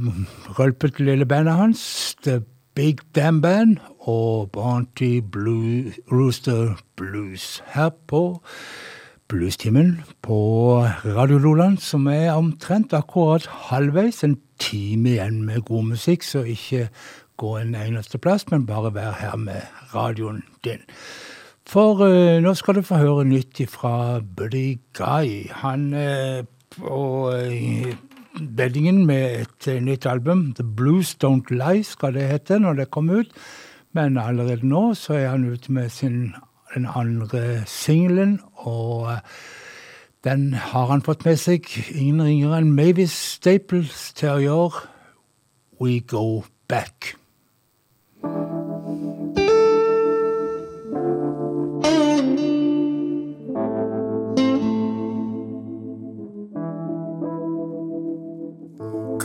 [0.59, 2.41] rølpet lille bandet hans, The
[2.77, 8.41] Big Damn Band, og Bounty Blue, Rooster Blues her på
[9.29, 10.37] Bluestimen på
[11.05, 14.23] Radio Loland, som er omtrent akkurat halvveis.
[14.25, 16.89] En time igjen med god musikk, så ikke
[17.37, 19.61] gå en eneste plass, men bare være her med
[19.95, 20.85] radioen din.
[21.67, 25.49] For uh, nå skal du få høre nytt fra Buddy Guy.
[25.65, 26.45] Han er
[26.77, 27.97] på eh,
[28.57, 30.53] beddingen med et eh, nytt album.
[30.55, 33.33] The Blues Don't Lie skal det hete når det kommer ut.
[33.93, 36.35] Men allerede nå så er han ute med sin,
[36.75, 39.19] den andre singelen, og uh,
[40.25, 41.67] den har han fått med seg.
[41.91, 44.85] Ingen ringere enn Mavis Staples til å gjøre
[45.83, 47.17] We Go Back.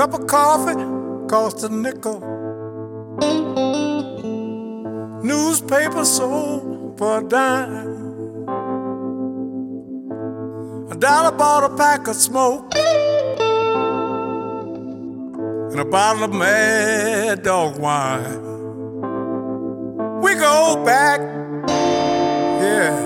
[0.01, 0.73] Cup of coffee
[1.29, 2.19] cost a nickel.
[5.23, 8.47] Newspaper sold for a dime.
[10.89, 12.73] A dollar bought a pack of smoke
[15.69, 18.41] and a bottle of mad dog wine.
[20.23, 21.19] We go back,
[22.59, 23.05] yeah,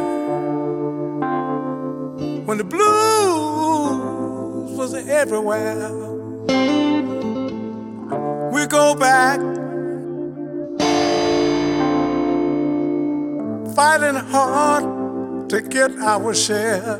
[2.45, 2.87] when the blues
[4.77, 6.05] was everywhere.
[8.65, 9.39] We go back,
[13.75, 16.97] fighting hard to get our share.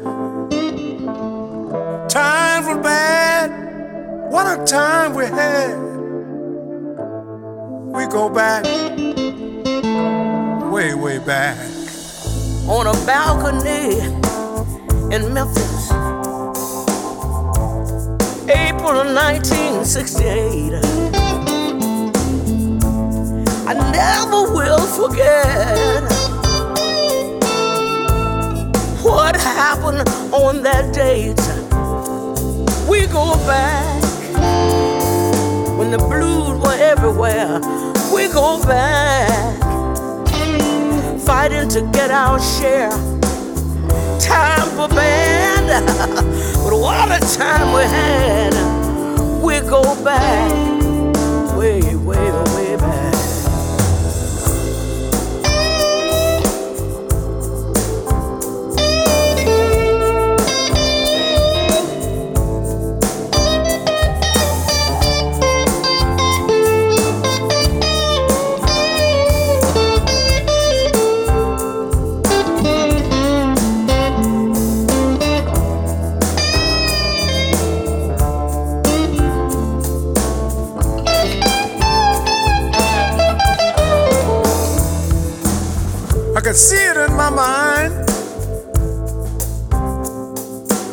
[2.07, 3.49] Times were bad,
[4.31, 5.75] what a time we had.
[7.95, 8.65] We go back,
[10.71, 11.57] way, way back.
[12.67, 14.01] on a balcony
[15.15, 16.14] in Memphis.
[18.47, 20.73] April of 1968.
[23.67, 26.03] I never will forget
[29.03, 31.41] what happened on that date.
[32.87, 34.03] We go back
[35.79, 37.59] when the blues were everywhere.
[38.13, 39.59] We go back
[41.25, 43.14] fighting to get our share.
[44.19, 45.85] Time for band,
[46.63, 48.53] but what a time we had.
[49.43, 50.74] We go back,
[86.37, 87.93] I can see it in my mind.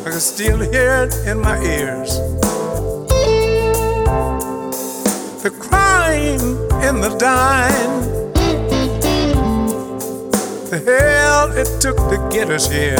[0.05, 2.17] I can still hear it in my ears.
[5.43, 6.39] The crying
[6.87, 8.33] in the dying.
[10.69, 12.95] The hell it took to get us here.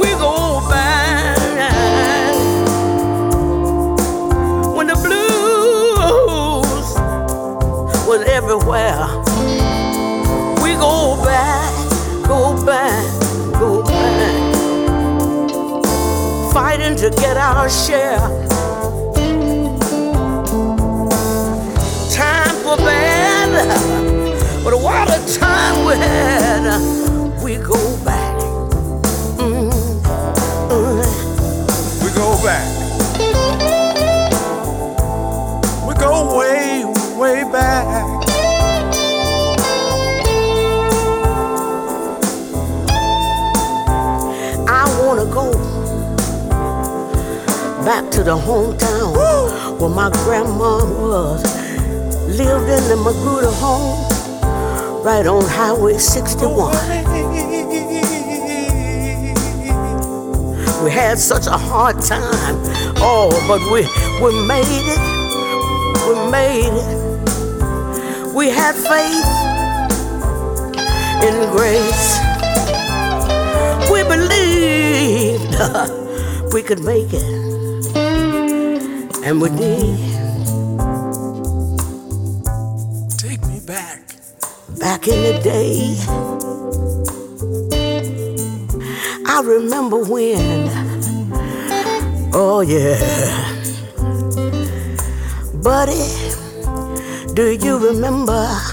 [0.00, 1.36] We go back
[4.74, 6.94] when the blues
[8.08, 9.33] was everywhere.
[16.54, 18.16] Fighting to get our share.
[22.12, 23.52] Time for band,
[24.62, 27.03] but what a time we had.
[47.84, 49.14] Back to the hometown
[49.78, 51.42] where my grandma was.
[52.38, 54.08] Lived in the Magruder home,
[55.04, 56.72] right on Highway 61.
[60.82, 62.56] We had such a hard time,
[62.96, 63.82] oh, but we
[64.24, 64.98] we made it.
[66.08, 68.34] We made it.
[68.34, 69.44] We had faith
[71.22, 72.18] in grace.
[73.90, 75.54] We believed
[76.54, 77.43] we could make it,
[79.24, 79.98] and we did.
[83.16, 84.16] Take me back.
[84.78, 85.96] Back in the day,
[89.26, 90.68] I remember when,
[92.34, 93.00] oh yeah,
[95.62, 96.34] Buddy
[97.34, 98.63] Do you remember?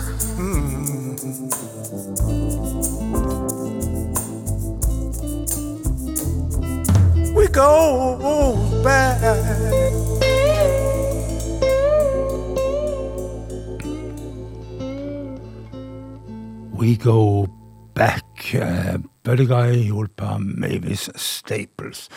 [19.41, 22.09] Buddy Guy hjulpet av Mavis Staples.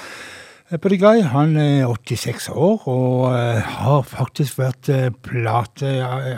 [0.68, 5.08] Buddy Guy han er 86 år og eh, har faktisk vært eh,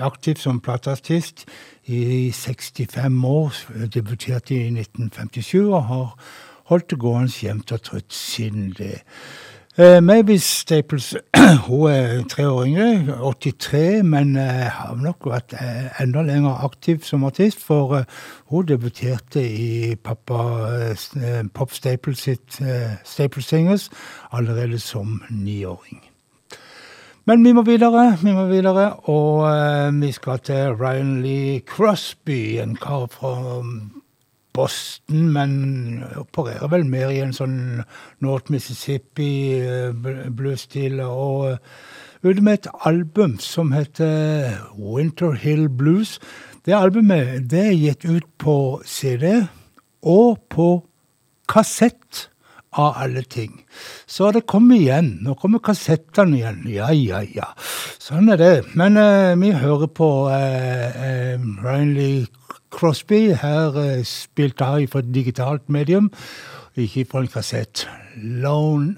[0.07, 1.43] aktiv som plateartist
[1.91, 3.59] i 65 år.
[3.91, 6.15] Debuterte i 1957 og har
[6.71, 9.01] holdt det gående jevnt og trutt siden det.
[9.79, 11.15] Eh, Mavis Staples
[11.67, 17.03] hun er tre år yngre, 83, men uh, har nok vært eh, enda lenger aktiv
[17.05, 20.39] som artist, for uh, hun debuterte i pappa
[21.53, 22.57] Pop Staples sitt
[23.05, 23.91] Staples Singers
[24.33, 26.01] allerede som niåring.
[27.29, 29.45] Men vi må videre, vi må videre, og
[30.01, 33.91] vi skal til Ryan Lee Crosby, en kar fra um,
[34.57, 35.53] Boston, men
[36.17, 37.85] opererer vel mer i en sånn
[38.25, 39.31] North Mississippi
[39.61, 39.93] eh,
[41.07, 41.59] og eh,
[42.25, 46.17] ute med et album som heter Winter Hill Blues.
[46.67, 49.45] Det albumet det er gitt ut på CD
[50.03, 50.71] og på
[51.51, 52.27] kassett
[52.77, 53.65] av alle ting.
[54.07, 55.17] Så det kommer igjen.
[55.25, 56.63] Nå kommer kassettene igjen.
[56.71, 57.53] Ja, ja, ja.
[58.03, 58.55] Sånn er det.
[58.77, 62.27] Men eh, vi hører på eh, eh, Ryan Lee
[62.77, 63.33] Crosby.
[63.33, 66.11] Her uh, spilte han fra et digitalt medium,
[66.77, 67.89] ikke fra en kassett.
[68.17, 68.97] Lone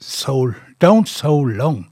[0.00, 0.54] Soul.
[0.84, 1.86] Don't So Long.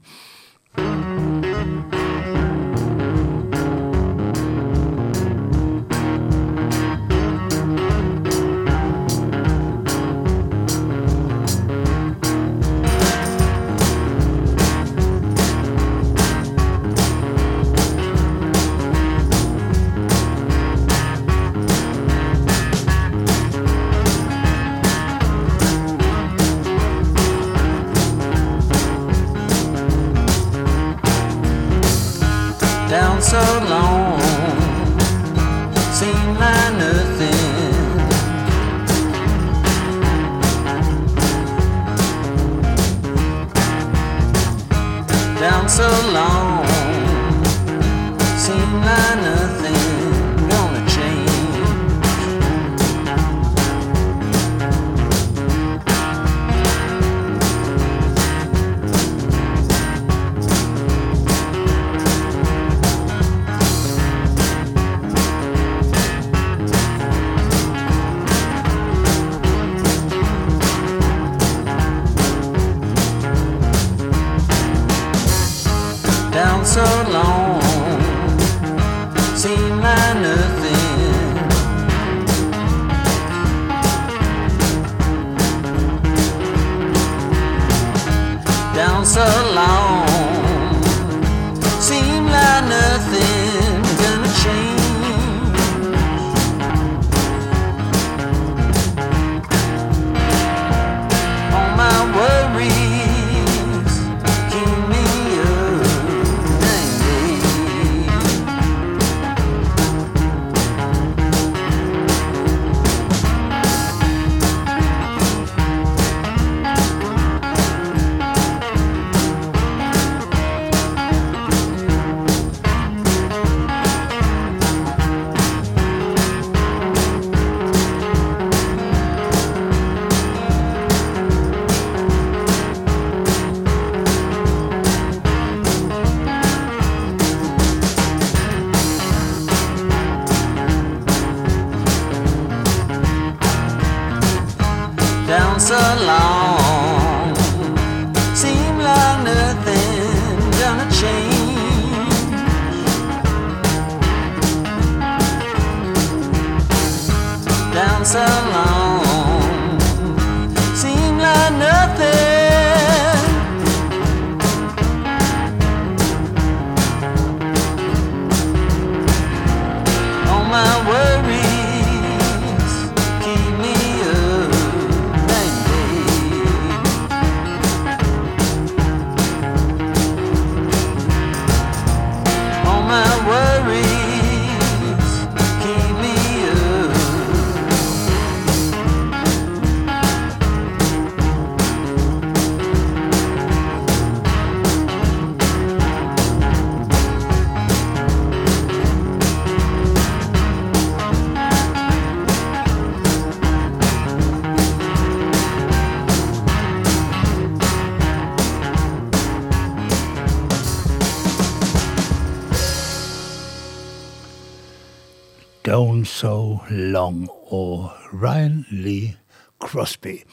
[215.75, 219.15] Gone So Long og Ryan Lee
[219.59, 220.23] Crosby.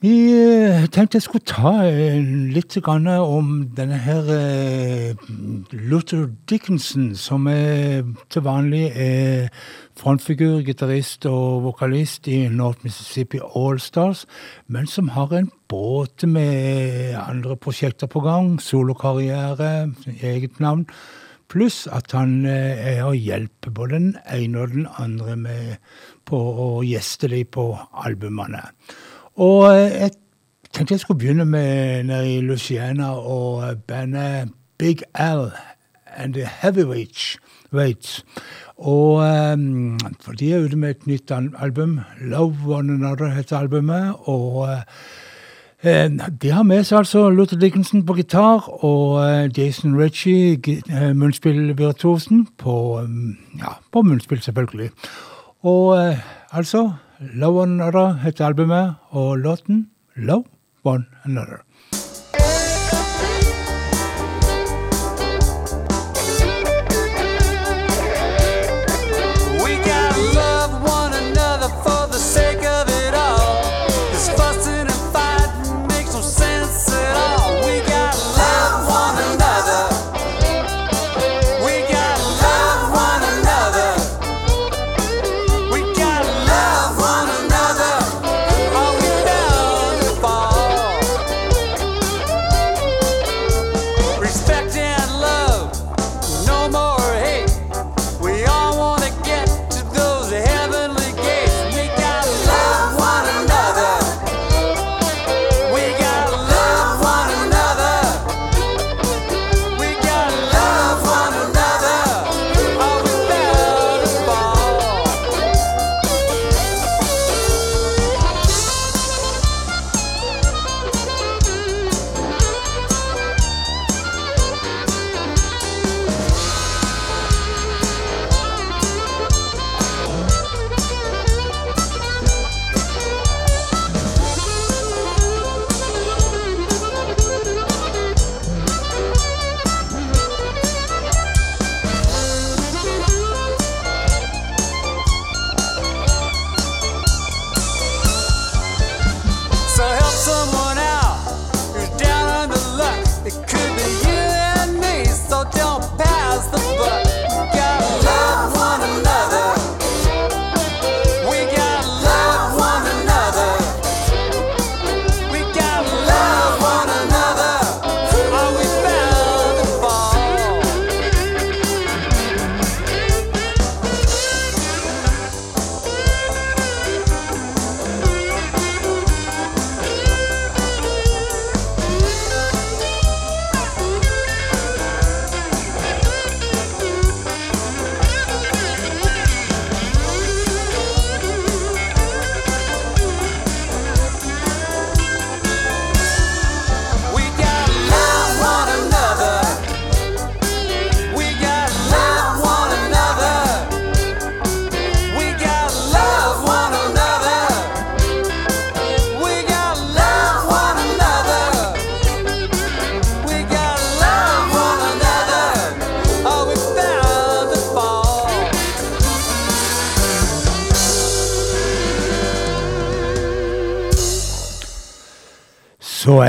[0.00, 2.20] Vi eh, tenkte jeg skulle ta eh,
[2.54, 5.16] litt om denne her eh,
[5.72, 9.48] Luther Dickinson, som er til vanlig er
[9.98, 14.26] frontfigur, gitarist og vokalist i North Mississippi Allstars,
[14.68, 19.90] men som har en båt med andre prosjekter på gang, solokarriere,
[20.22, 20.86] eget navn,
[21.50, 25.92] pluss at han eh, er hjelp både den ene og den andre med
[26.28, 27.72] på å gjeste dem på
[28.04, 28.62] albumene.
[29.40, 30.16] Og eh, jeg
[30.70, 35.50] tenkte jeg skulle begynne med nede i Luciana og eh, bandet Big Al
[36.16, 37.36] and the Heavyweights.
[37.72, 38.24] Weights.
[38.80, 42.00] Og um, for de er ute med et nytt album.
[42.20, 44.14] Love One Another heter albumet.
[44.26, 44.82] Og eh,
[45.82, 51.14] de har med seg altså Luther Dickinson på gitar og eh, Jason Ritchie, munnspill eh,
[51.16, 54.90] munnspillvirtuosen, på, um, ja, på munnspill, selvfølgelig.
[55.64, 56.20] Og eh,
[56.52, 56.90] altså
[57.20, 59.86] One Another heter albumet, og låten
[60.16, 60.44] Love
[60.84, 61.64] One Another.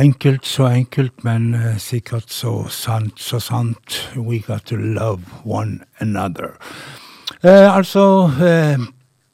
[0.01, 3.97] Enkelt, så enkelt, men uh, sikkert så sant, så sant.
[4.15, 6.57] We got to love one another.
[7.43, 8.85] Uh, altså uh,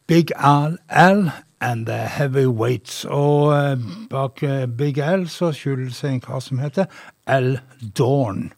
[0.08, 1.32] Big Al, Al
[1.62, 3.06] and the Heavyweights.
[3.06, 3.80] Og
[4.10, 4.44] bak
[4.78, 6.86] Big Al så skjuler det seg en kar som heter
[7.28, 7.58] Al
[7.98, 8.52] Dawn.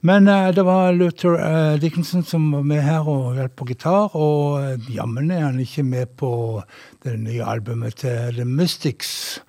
[0.00, 0.24] Men
[0.56, 5.44] det var Luther Dickinson som var med her og hjalp på gitar, og jammen er
[5.44, 6.62] han ikke med på
[7.04, 9.42] det nye albumet til The Mystics.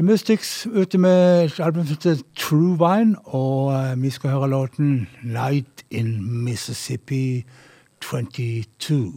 [0.00, 4.48] The Mystics ute med et album som heter True Vine, og eh, vi skal høre
[4.48, 7.44] låten Night in Mississippi
[8.00, 9.12] 22.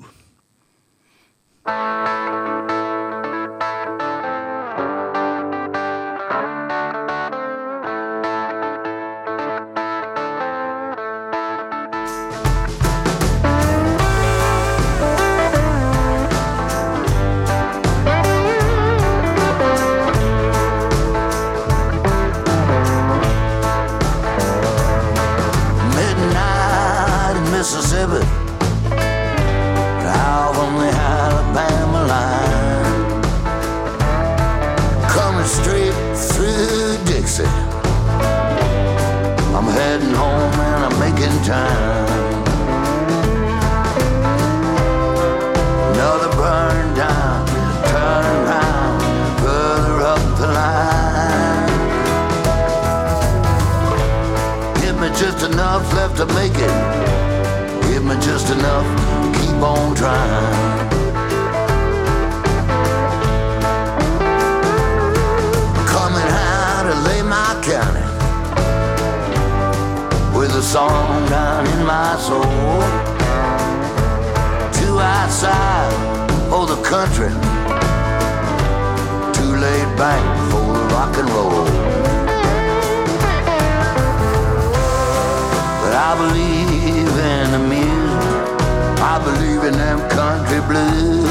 [58.50, 58.88] Enough
[59.24, 60.90] to keep on trying.
[65.94, 68.06] Coming out to lay my county
[70.38, 72.82] with a song down in my soul.
[74.78, 75.94] Too outside
[76.52, 77.32] of the country,
[79.36, 81.93] too laid back for rock and roll.
[85.96, 87.94] I believe in the music.
[88.98, 91.30] I believe in them country blues.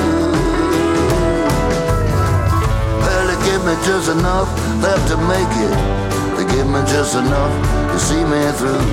[3.03, 4.49] Well, they give me just enough
[4.81, 5.75] left to make it.
[6.37, 7.55] They give me just enough
[7.91, 8.87] to see me through.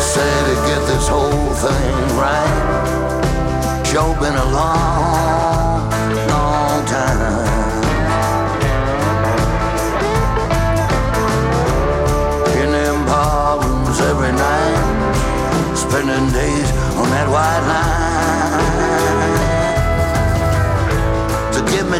[0.00, 3.84] Say to get this whole thing right.
[3.84, 4.46] Sure been a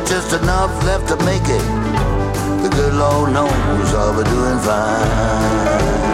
[0.06, 1.64] Just enough left to make it,
[2.62, 6.13] the good Lord knows I'll be doing fine.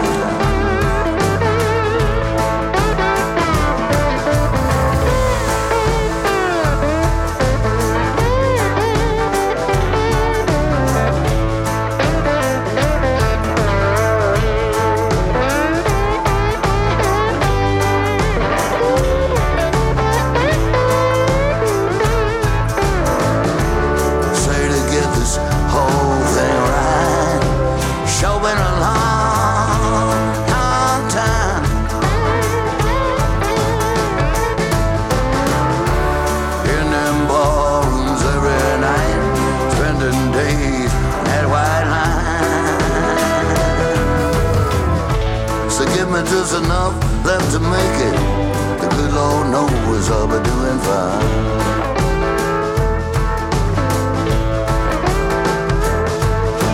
[50.11, 51.21] Doing fine.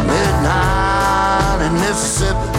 [0.08, 2.57] midnight in Mississippi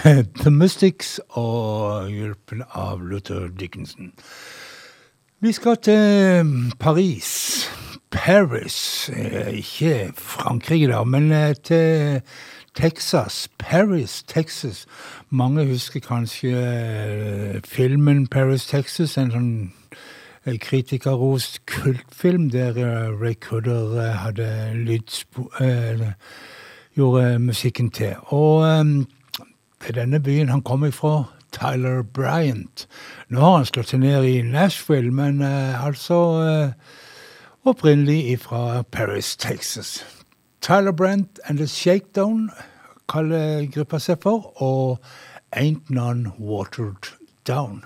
[0.42, 4.12] The Mystics og hjelpen av Luther Dickinson.
[5.40, 7.68] Vi skal til Paris.
[8.10, 9.10] Paris.
[9.12, 12.20] eh, Ikke Frankrike, da, men eh, til
[12.74, 13.48] Texas.
[13.58, 14.86] Paris, Texas.
[15.30, 19.18] Mange husker kanskje eh, filmen Paris, Texas.
[19.18, 19.52] En sånn
[20.64, 22.72] kritikerrost kultfilm der
[23.20, 25.50] Ray Cooder eh, hadde lydspo...
[26.96, 28.16] gjorde musikken til.
[28.34, 28.64] Og
[29.88, 32.86] er denne byen han kom ifra, Tyler Bryant.
[33.28, 36.72] Nå har han slått seg ned i Nashville, men eh, altså eh,
[37.68, 40.04] opprinnelig ifra Paris, Texas.
[40.60, 42.50] Tyler Bryant and The Shakedown
[43.08, 45.00] kaller gruppa seg for, og
[45.56, 47.10] Ain't None Watered
[47.48, 47.82] Down.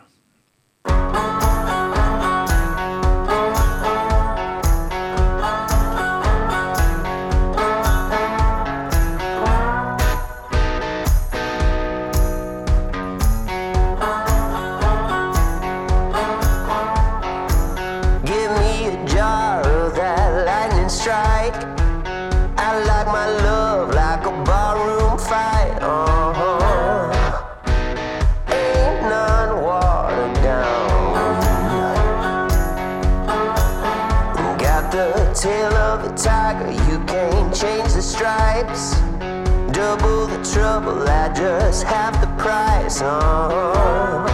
[40.64, 44.33] trouble, I just have the price on.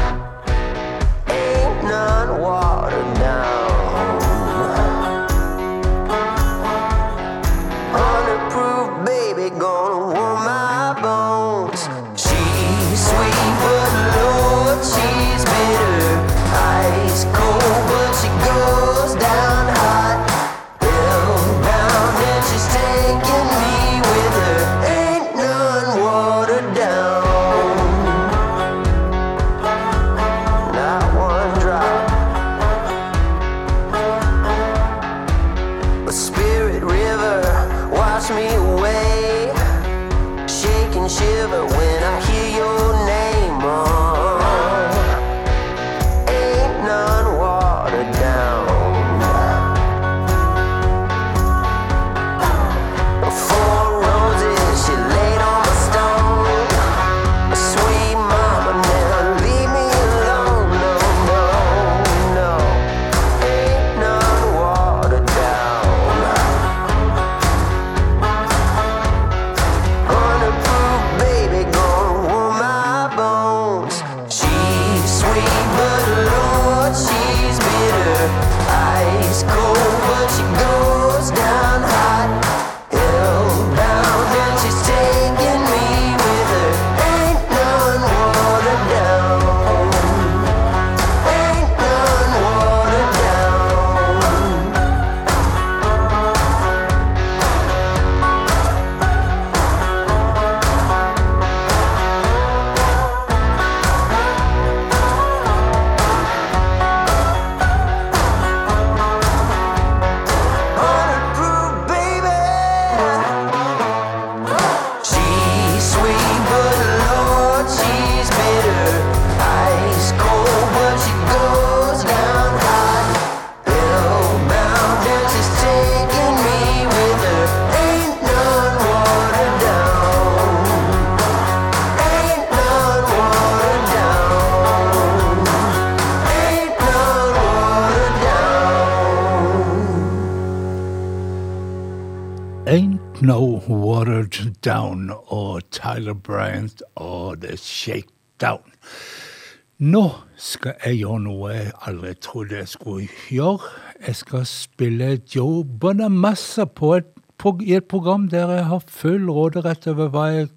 [150.41, 153.73] Skal jeg gjøre noe jeg aldri trodde jeg skulle gjøre.
[154.07, 159.29] Jeg skal spille Joe Bonamassa på et, på, i et program der jeg har full
[159.29, 160.49] råderett over hva jeg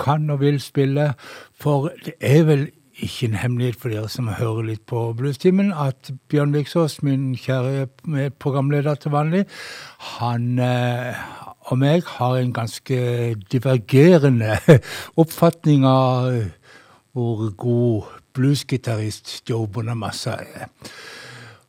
[0.00, 1.12] kan og vil spille.
[1.52, 6.10] For det er vel ikke en hemmelighet for dere som hører litt på Bluestimen, at
[6.32, 7.86] Bjørn Viksås, min kjære
[8.40, 9.44] programleder til vanlig,
[10.16, 11.20] han eh,
[11.68, 12.98] og meg har en ganske
[13.52, 14.56] divergerende
[15.20, 16.32] oppfatning av
[17.12, 20.68] hvor god bluesgitarist Joe Bonamassa er.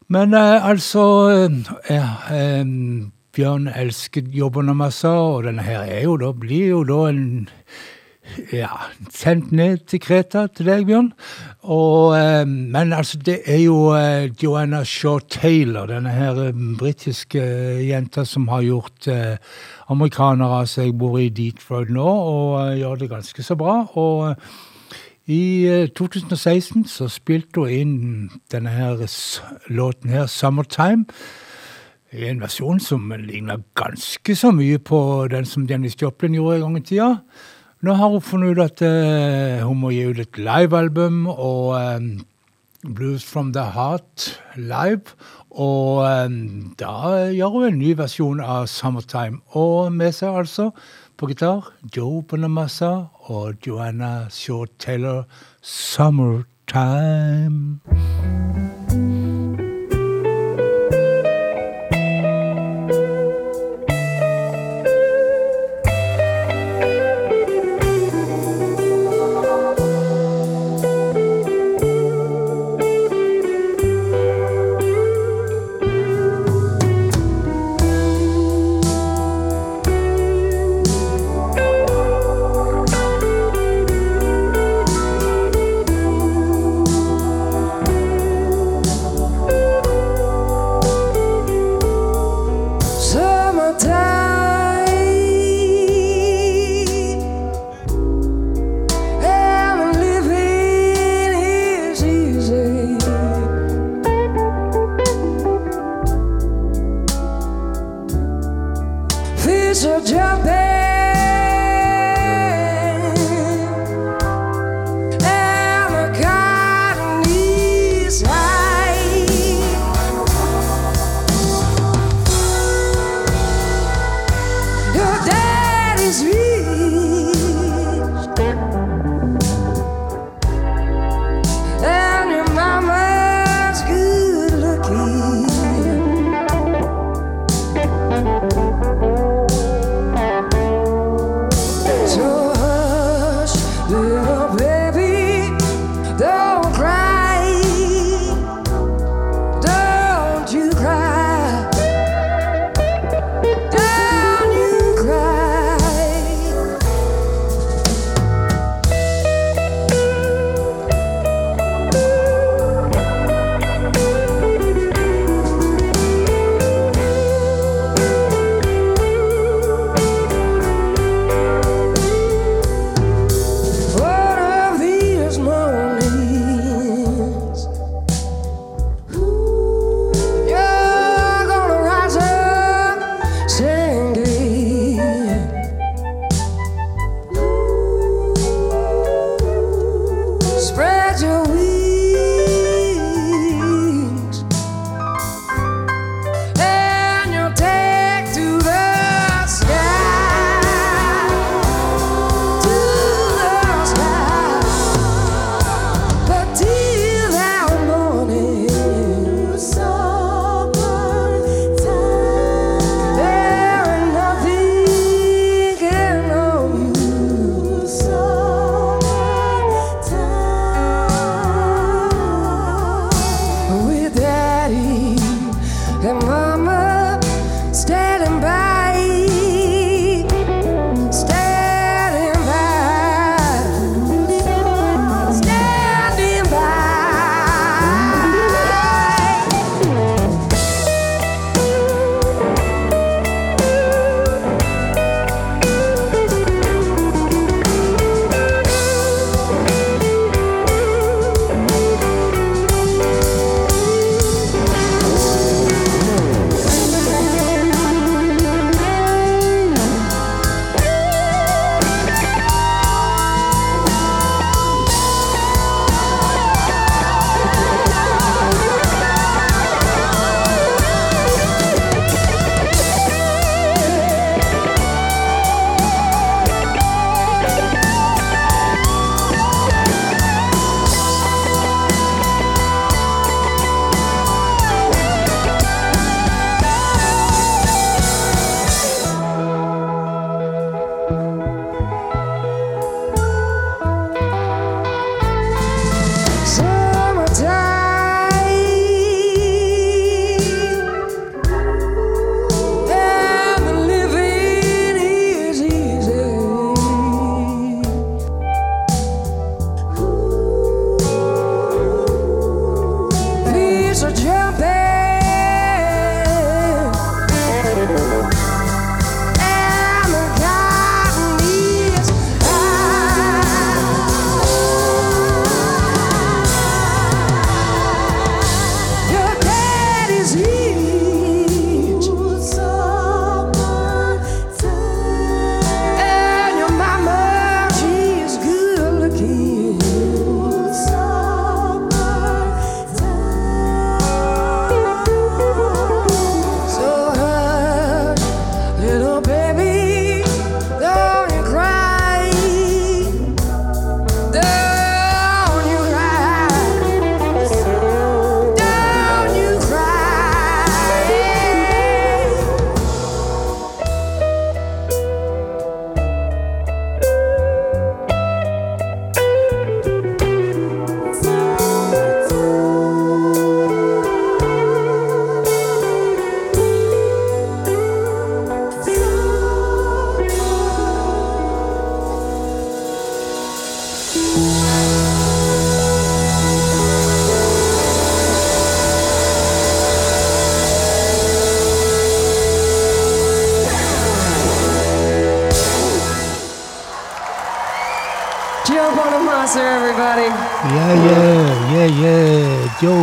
[0.10, 2.66] Men eh, altså eh, eh,
[3.36, 7.22] Bjørn elsker Joe Bonamassa, og denne her er jo da, blir jo da en
[8.54, 8.72] ja,
[9.14, 11.12] sendt ned til Kreta til deg, Bjørn.
[11.70, 12.16] Og,
[12.50, 13.94] men altså, det er jo
[14.42, 16.42] Joanna Shaw Taylor, denne her
[16.78, 17.42] britiske
[17.86, 19.10] jenta som har gjort
[19.90, 23.82] amerikanere av seg, bor i Detroit nå og gjør det ganske så bra.
[23.98, 24.34] Og
[25.30, 29.04] i eh, 2016 så spilte hun inn denne her
[29.70, 31.06] låten her, 'Summertime'.
[32.12, 36.62] I en versjon som ligner ganske så mye på den som Dennis Joplin gjorde en
[36.62, 37.18] gang i tida.
[37.82, 42.26] Nå har hun funnet ut at uh, hun må gi ut et livealbum, og um,
[42.96, 45.14] Blues from the Heart live.
[45.52, 49.40] Og um, da gjør hun en ny versjon av Summertime.
[49.54, 50.72] Og med seg altså
[51.20, 51.66] på gitar
[51.96, 52.92] Joe Bonamassa
[53.28, 55.24] og Joanna Shaw Taylor,
[55.62, 56.40] Summertime.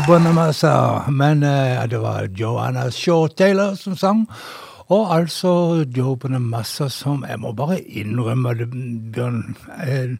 [0.06, 1.04] Bonamassa.
[1.10, 4.26] Men eh, det var Joanna Shortaylor som sang.
[4.88, 8.68] Og altså Joe Bonamassa som Jeg må bare innrømme det,
[9.12, 9.56] Bjørn.
[9.82, 10.16] eh,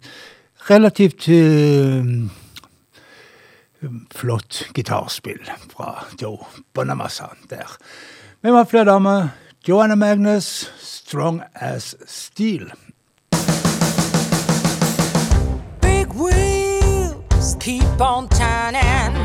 [0.71, 2.05] relativt eh,
[4.15, 5.47] flott gitarspill
[5.77, 6.39] fra Joe
[6.75, 7.77] Bonamassa der.
[8.43, 9.29] Vi var flere damer.
[9.69, 12.71] Joanna Magnus, Strong As Steel.
[15.81, 19.15] Big wheels keep on turning,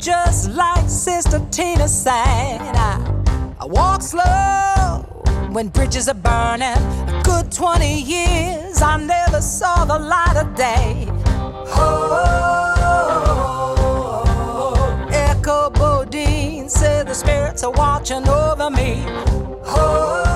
[0.00, 2.14] just like Sister Tina said.
[2.74, 2.98] I,
[3.60, 5.04] I walk slow
[5.50, 6.62] when bridges are burning.
[7.08, 11.06] A good 20 years, I never saw the light of day.
[11.72, 11.98] Oh,
[15.12, 19.04] Echo Bodine said the spirits are watching over me.
[19.66, 20.26] Oh,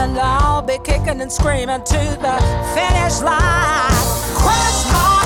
[0.00, 2.40] and I'll be kicking and screaming to the
[2.74, 3.92] finish line.
[4.36, 5.23] Crashed my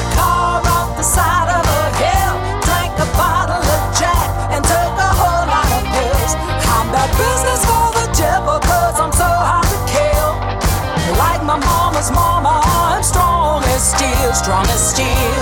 [0.99, 2.35] the side of a hill,
[2.67, 6.33] drank a bottle of Jack, and took a whole lot of pills.
[6.75, 8.07] I'm business for the
[8.99, 10.31] I'm so hard to kill.
[11.23, 15.39] Like my mama's mama, I'm strong as steel, strong as steel.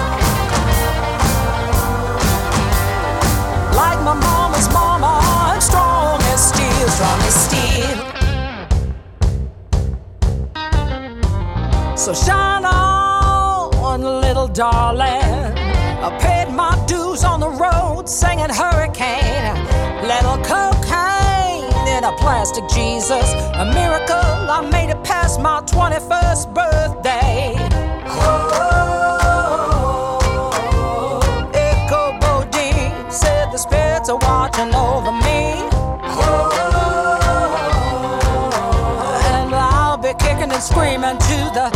[3.80, 7.96] Like my mama's mama, I'm strong as steel, strong as steel.
[11.96, 15.25] So shine on, little darling.
[16.06, 19.54] I paid my dues on the road, singing hurricane.
[20.06, 23.32] Little cocaine in a plastic Jesus.
[23.54, 24.14] A miracle,
[24.56, 27.56] I made it past my 21st birthday.
[29.58, 35.66] Oh, Echo Bodine said the spirits are watching over me.
[36.06, 37.18] Oh,
[39.34, 41.75] And I'll be kicking and screaming to the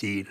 [0.00, 0.28] Steel.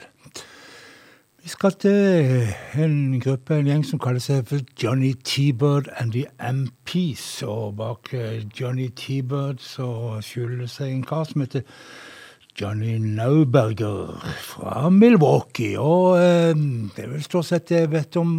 [1.43, 2.47] Vi skal til
[2.81, 7.43] en gruppe, en gjeng som kaller seg for Johnny T-Bird and the MPs.
[7.45, 11.63] Og bak eh, Johnny T-Bird så skjuler det seg en kar som heter
[12.59, 15.77] Johnny Nauberger fra Milwaukee.
[15.77, 16.57] Og eh,
[16.97, 18.33] det er vel stort sett jeg vet om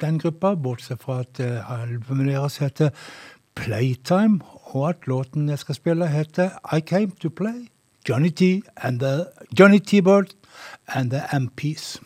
[0.00, 2.96] den gruppa, bortsett fra at eh, albumet deres heter
[3.54, 4.40] Playtime.
[4.72, 7.68] og at låten jeg skal spille, heter I Came To Play.
[8.08, 8.62] Johnny T.
[8.76, 10.32] and the Johnny T-Bird
[10.94, 12.00] and the MPs.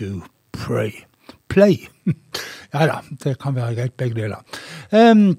[0.00, 0.22] To
[0.52, 0.92] Pray.
[1.48, 1.88] Play.
[2.72, 4.40] ja da, det kan være greit, begge deler.
[4.92, 5.36] Um,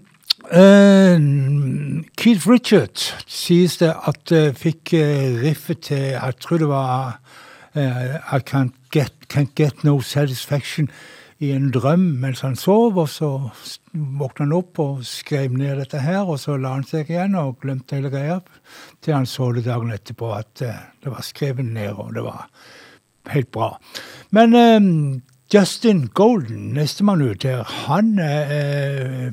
[0.53, 1.17] uh,
[2.17, 7.17] Keith Richards sies det at uh, fikk uh, riffet til Jeg tror det var
[7.75, 10.89] uh, I can't get, can't get No Satisfaction
[11.41, 13.31] i en drøm mens han sov, og så
[13.97, 17.57] våkna han opp og skrev ned dette her, og så la han seg igjen og
[17.63, 18.37] glemte hele greia,
[19.01, 22.45] til han så det dagen etterpå at eh, det var skrevet ned, og det var
[23.29, 23.73] helt bra.
[24.31, 25.21] Men eh,
[25.53, 29.31] Justin Golden, nestemann ut her, han eh,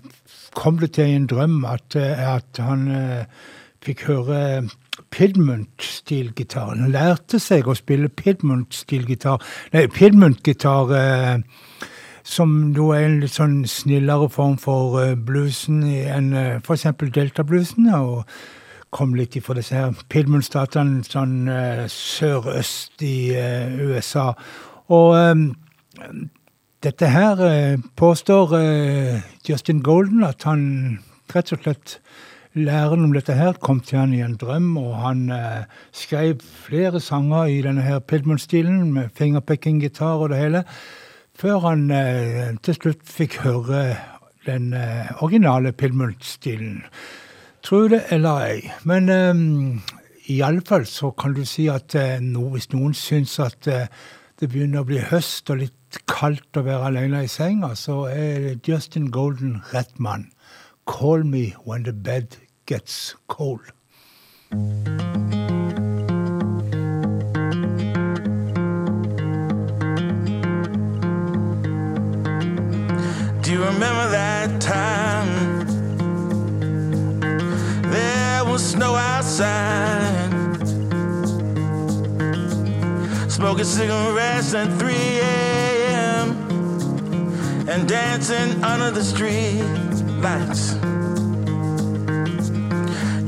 [0.55, 3.25] kom det til i en drøm at, eh, at han eh,
[3.85, 4.41] fikk høre
[5.15, 6.75] Pidmont-stilgitar.
[6.75, 9.39] Han lærte seg å spille Pidmont-stilgitar,
[9.73, 11.87] nei, Pidmont-gitar eh,
[12.29, 16.91] som da er en litt sånn snillere form for eh, bluesen enn uh, f.eks.
[17.15, 17.89] delta-bluesen.
[17.97, 18.27] Og
[18.95, 24.33] kom litt ifra disse her Pidmont-statene sånn eh, sørøst i eh, USA.
[24.89, 25.51] Og um,
[26.85, 30.99] dette her uh, påstår uh, Justin Golden at han
[31.35, 31.99] rett og slett
[32.59, 36.99] læren om dette her kom til han i en drøm, og han eh, skrev flere
[37.01, 40.65] sanger i denne her Pidmont-stilen, med fingerpicking-gitar og det hele,
[41.39, 41.85] før han
[42.65, 43.83] til slutt fikk høre
[44.49, 44.73] den
[45.21, 46.81] originale Pidmont-stilen.
[47.63, 48.73] Tro det eller ei.
[48.89, 49.95] Men eh,
[50.33, 51.95] i alle fall så kan du si at
[52.25, 53.69] no, hvis noen syns at
[54.39, 58.53] det begynner å bli høst og litt kaldt å være alene i senga, så er
[58.67, 60.29] Justin Golden rett mann.
[60.87, 63.73] Call me when the bed gets cold.
[83.59, 86.31] Smoking cigarettes at 3 a.m.
[87.69, 89.65] and dancing under the street
[90.23, 90.75] lights.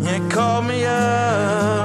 [0.06, 1.79] You called me up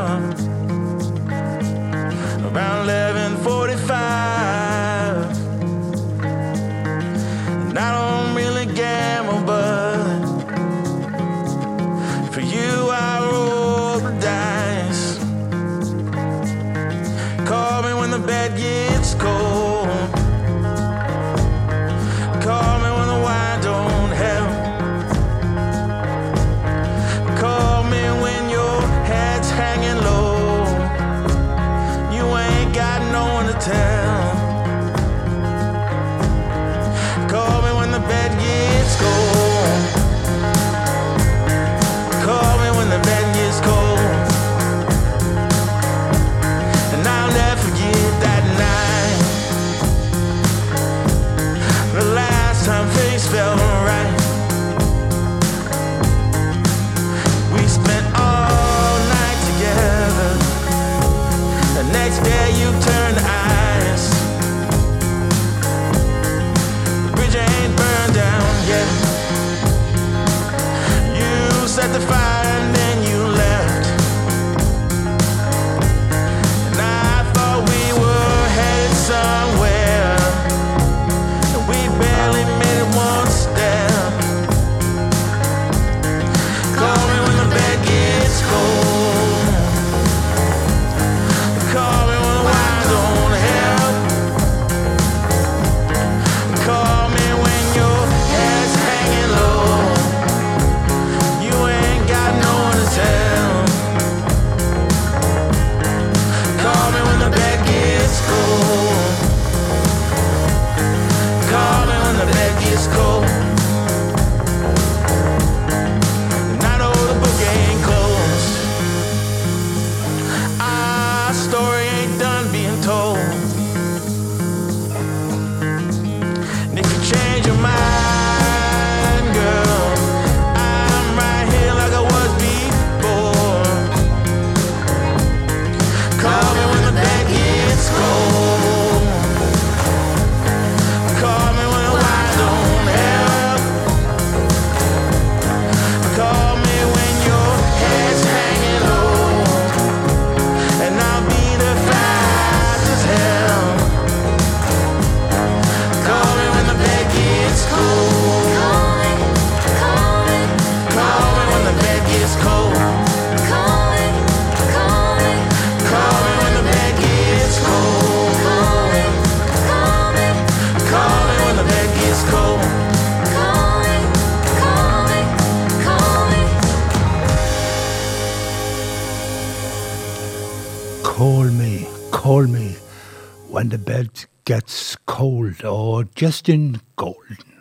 [186.21, 187.55] Justin Golden.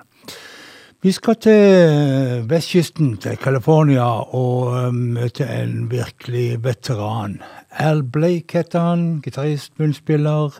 [1.03, 7.43] Vi skal til vestkysten, til California, og eh, møte en virkelig veteran.
[7.71, 10.57] Al Blake heter han, gitarist, munnspiller.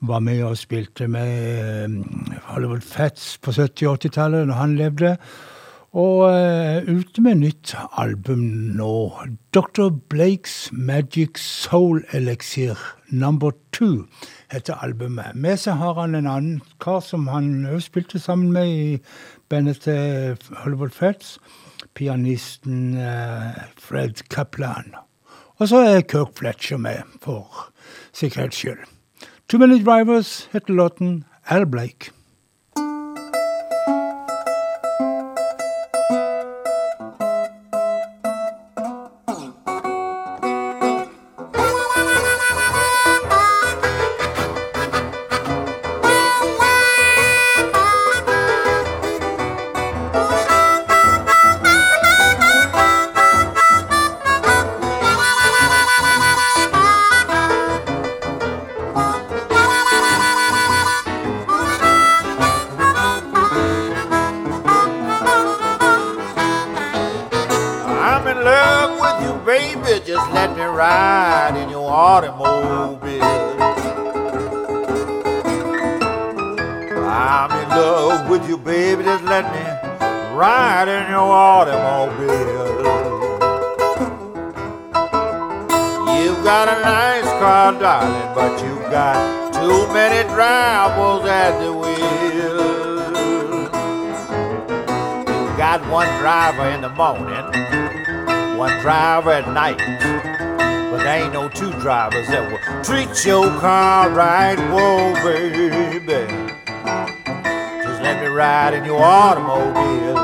[0.00, 5.16] Var med og spilte med eh, Hollywood Fats på 70- og 80-tallet, når han levde.
[5.92, 8.46] Og eh, ute med nytt album
[8.78, 8.94] nå.
[9.54, 9.90] Dr.
[10.08, 12.78] Blakes Magic Soul Elixir
[13.10, 14.06] Number Two
[14.52, 15.34] heter albumet.
[15.34, 18.98] Med seg har han en annen kar som han òg spilte sammen med i
[19.52, 21.38] bandet til Hollywood Fats.
[21.94, 24.94] Pianisten eh, Fred Kaplan.
[25.60, 27.68] Og så er Kirk Fletcher med, for
[28.12, 28.86] sikkerhets skyld.
[29.48, 31.24] Two Minute Drivers heter låten.
[31.46, 32.12] Al Blake.
[103.62, 105.68] Treat your car right, whoa, baby.
[107.82, 110.18] Just let me ride in your automobile.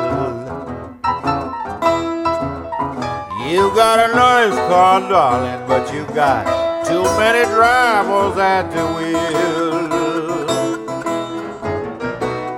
[3.48, 6.44] You got a nice car, darling, but you got
[6.86, 9.88] too many drivers at the wheel.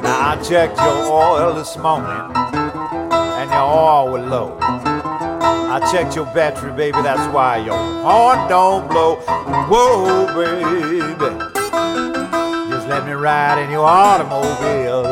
[0.03, 4.59] Now I checked your oil this morning, and your oil was low.
[4.61, 9.40] I checked your battery, baby, that's why your horn don't blow.
[9.73, 10.99] Whoa, baby,
[12.71, 15.05] just let me ride in your automobile.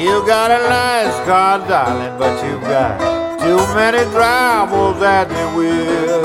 [0.00, 2.98] You got a nice car, darling, but you got
[3.40, 6.22] too many drivers at the wheel.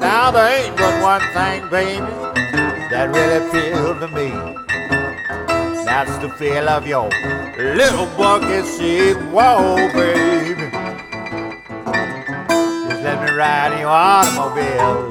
[0.00, 2.00] Now there ain't but one thing, baby,
[2.90, 4.30] that really appeals to me.
[5.84, 7.08] That's the feel of your
[7.56, 9.14] little bucket seat.
[9.30, 10.53] Whoa, baby.
[13.34, 15.10] Just ride your automobile.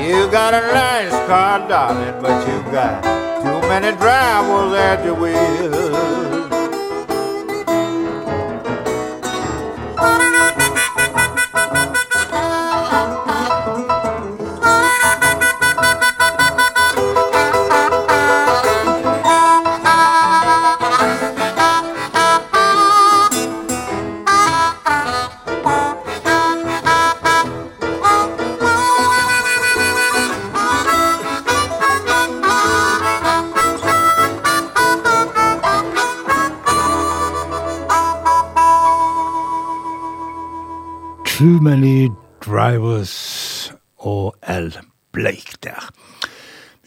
[0.00, 3.02] You got a nice car, darling, but you got
[3.42, 6.31] too many drivers at your wheel.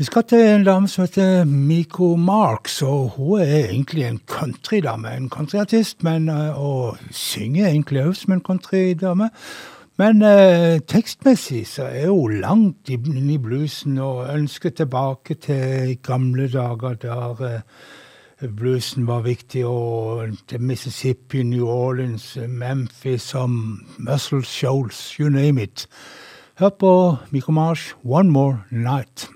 [0.06, 5.16] Vi skal til en dame som heter Miko Marks, og hun er egentlig en countrydame.
[5.18, 9.30] En countryartist, men, eh, og synger egentlig også som en countrydame.
[9.98, 16.52] Men eh, tekstmessig så er hun langt inn i bluesen og ønsker tilbake til gamle
[16.54, 23.50] dager der eh, bluesen var viktig, og til Mississippi, New Orleans, Memphis, og
[23.98, 25.88] Muscle Shoals, you name it.
[26.60, 29.30] Hør på Miko Marsh, One More Night.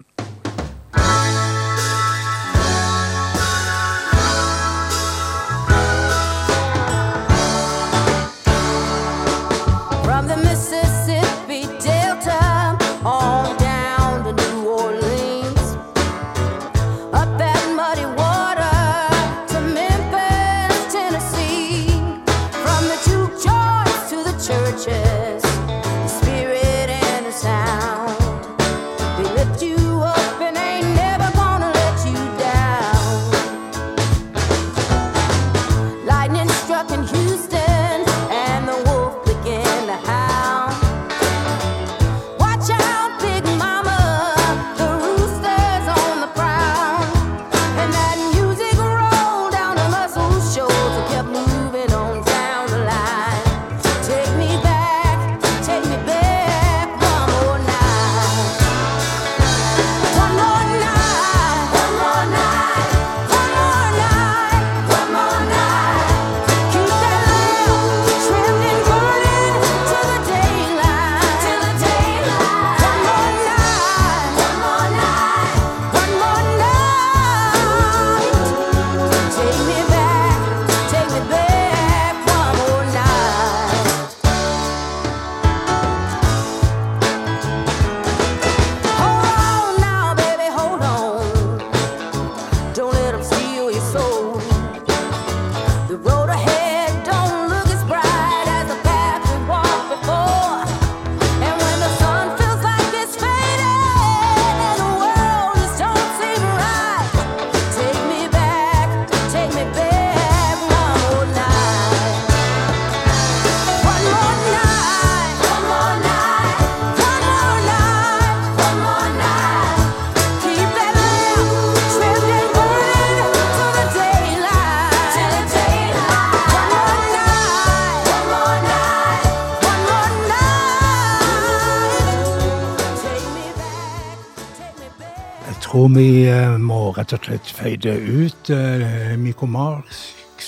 [137.48, 140.02] Feide ut uh, Miko Marx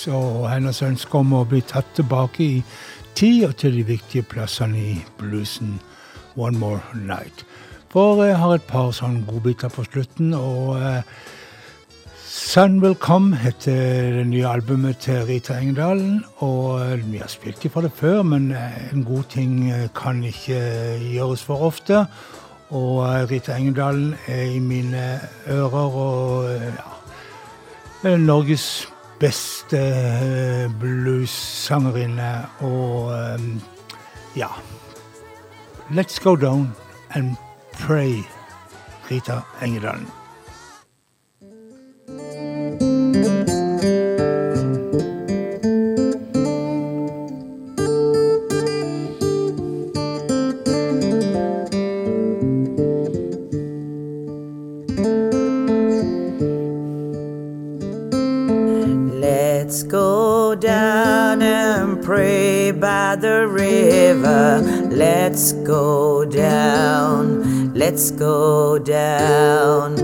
[0.08, 2.64] og hennes ønske om å bli tatt tilbake i
[3.16, 5.80] tid og til de viktige plassene i bluesen
[6.36, 7.46] One More Night.
[7.92, 11.02] For jeg har et par sånne godbiter på slutten, og eh,
[12.32, 16.24] Sun Will Come heter det nye albumet til Rita Engedalen.
[16.40, 20.24] Og eh, vi har spilt ifra det før, men eh, en god ting eh, kan
[20.24, 20.62] ikke
[21.12, 22.06] gjøres for ofte.
[22.72, 25.20] Og eh, Rita Engedalen er i mine
[25.50, 26.74] ører og eh,
[28.04, 28.88] ja, Norges
[29.20, 32.32] beste eh, bluessangerinne.
[32.60, 33.12] Og
[34.36, 34.48] ja
[35.92, 36.72] Let's go down
[37.14, 37.36] and
[37.74, 38.24] pray,
[39.10, 40.08] Rita Engedalen.
[61.32, 64.62] Down and pray by the river.
[64.90, 67.74] Let's go down.
[67.74, 69.96] Let's go down.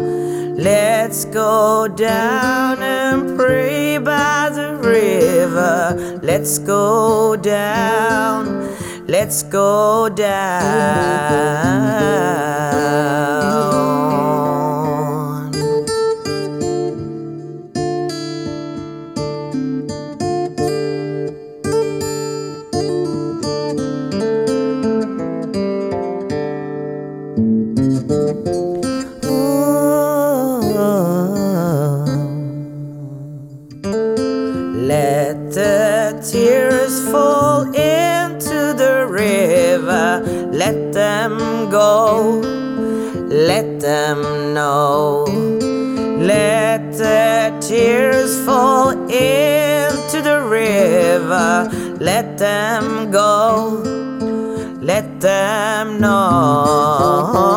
[0.56, 6.20] Let's go down and pray by the river.
[6.24, 8.70] Let's go down.
[9.08, 11.28] Let's go down.
[43.88, 45.24] Them know.
[46.20, 51.70] Let the tears fall into the river.
[51.98, 53.82] Let them go.
[54.82, 57.48] Let them know.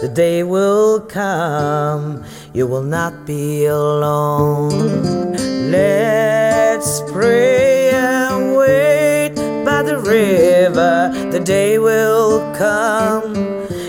[0.00, 5.32] The day will come, you will not be alone.
[5.72, 9.34] Let's pray and wait
[9.64, 11.10] by the river.
[11.32, 13.34] The day will come,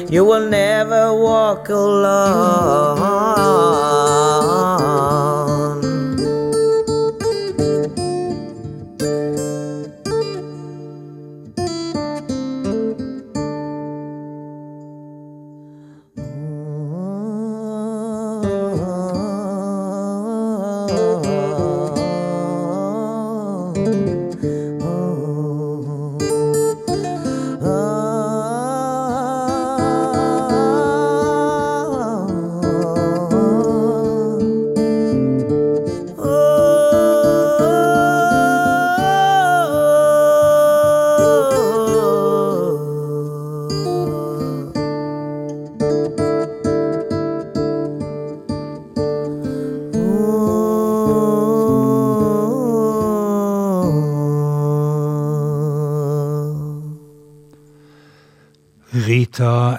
[0.10, 2.98] you will never walk alone.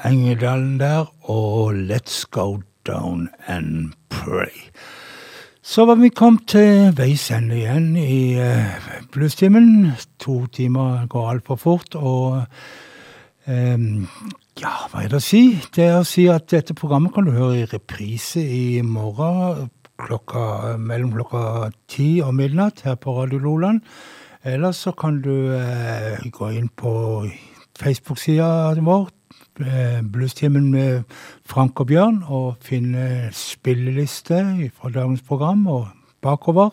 [0.04, 4.70] Engedalen der, og Let's Go Down and Pray.
[5.62, 8.78] Så var vi kommet til veis ende igjen i uh,
[9.12, 9.92] bluestimen.
[10.18, 12.42] To timer går altfor fort, og
[13.46, 14.08] um,
[14.60, 15.42] ja, hva er det å si?
[15.76, 19.68] Det er å si at dette programmet kan du høre i reprise i morgen
[20.00, 23.84] klokka, mellom klokka ti og midnatt her på Radio Loland.
[24.44, 26.92] Eller så kan du eh, gå inn på
[27.80, 29.19] Facebook-sida vår, eh,
[30.12, 31.02] Bluestimen med
[31.48, 34.42] Frank og Bjørn, og finne spilleliste
[34.74, 35.88] fra dagens program og
[36.22, 36.70] bakover.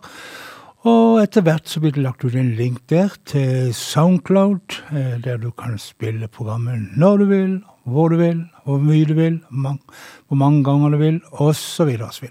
[0.88, 5.40] Og etter hvert så blir det lagt ut en link der til Soundcloud, eh, der
[5.42, 10.36] du kan spille programmet når du vil, hvor du vil, hvor mye du vil, hvor
[10.36, 11.98] mange ganger du vil, osv.
[12.04, 12.28] osv.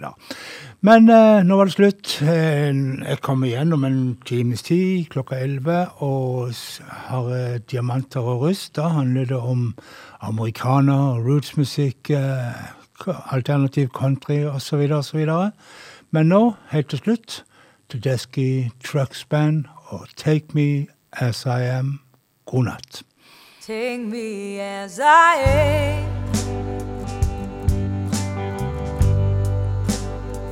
[0.84, 2.10] Men eh, nå var det slutt.
[2.22, 2.68] Eh,
[3.08, 6.52] jeg kom igjen om en times tid, klokka elleve, og
[7.08, 8.74] har eh, Diamanter og rust.
[8.76, 9.70] Da handler det om
[10.20, 12.60] amerikaner, rootsmusikk, eh,
[13.32, 14.86] alternativ country osv.
[14.92, 15.26] osv.
[16.10, 17.42] Men nå, helt til slutt,
[17.90, 22.00] Tedeschi Trucks Band og Take Me As I Am.
[22.46, 23.02] God natt.
[23.66, 26.15] Take me as I am.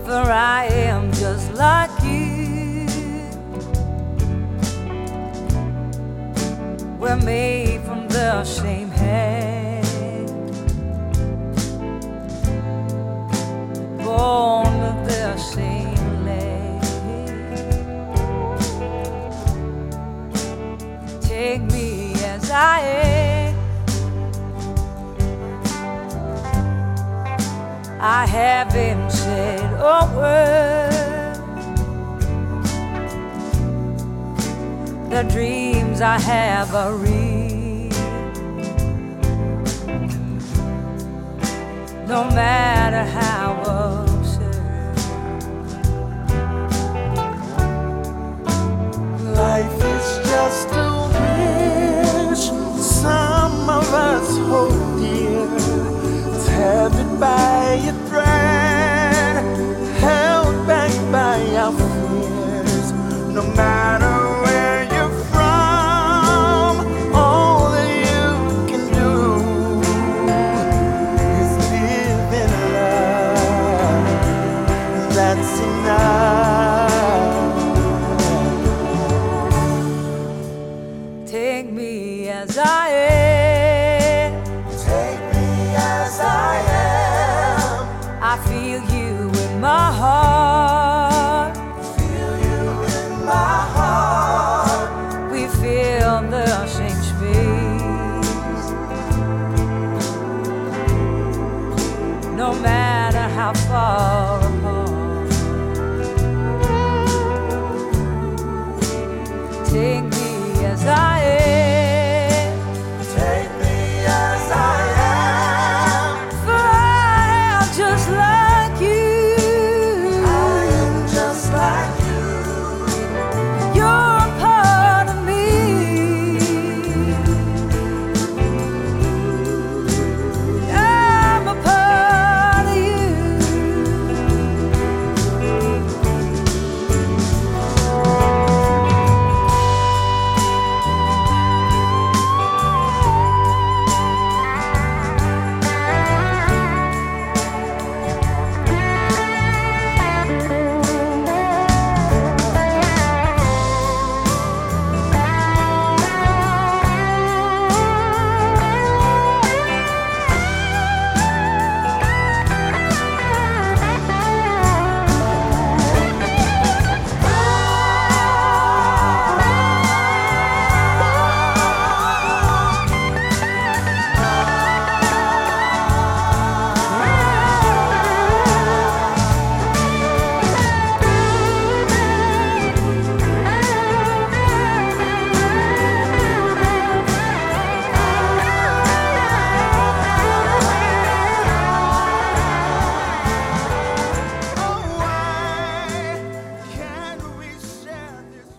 [0.05, 2.87] For I am just like you.
[6.99, 9.87] We're made from the same hand.
[14.05, 16.85] Born of the same land.
[21.23, 23.14] Take me as I am.
[28.07, 30.93] I haven't said a word.
[35.09, 37.89] The dreams I have are real.
[42.07, 44.55] No matter how absurd.
[49.35, 50.85] Life is just a
[52.29, 52.51] wish
[52.83, 55.49] some of us hold dear,
[56.45, 59.37] tethered by a thread,
[59.97, 62.93] held back by our fears.
[63.33, 64.24] No matter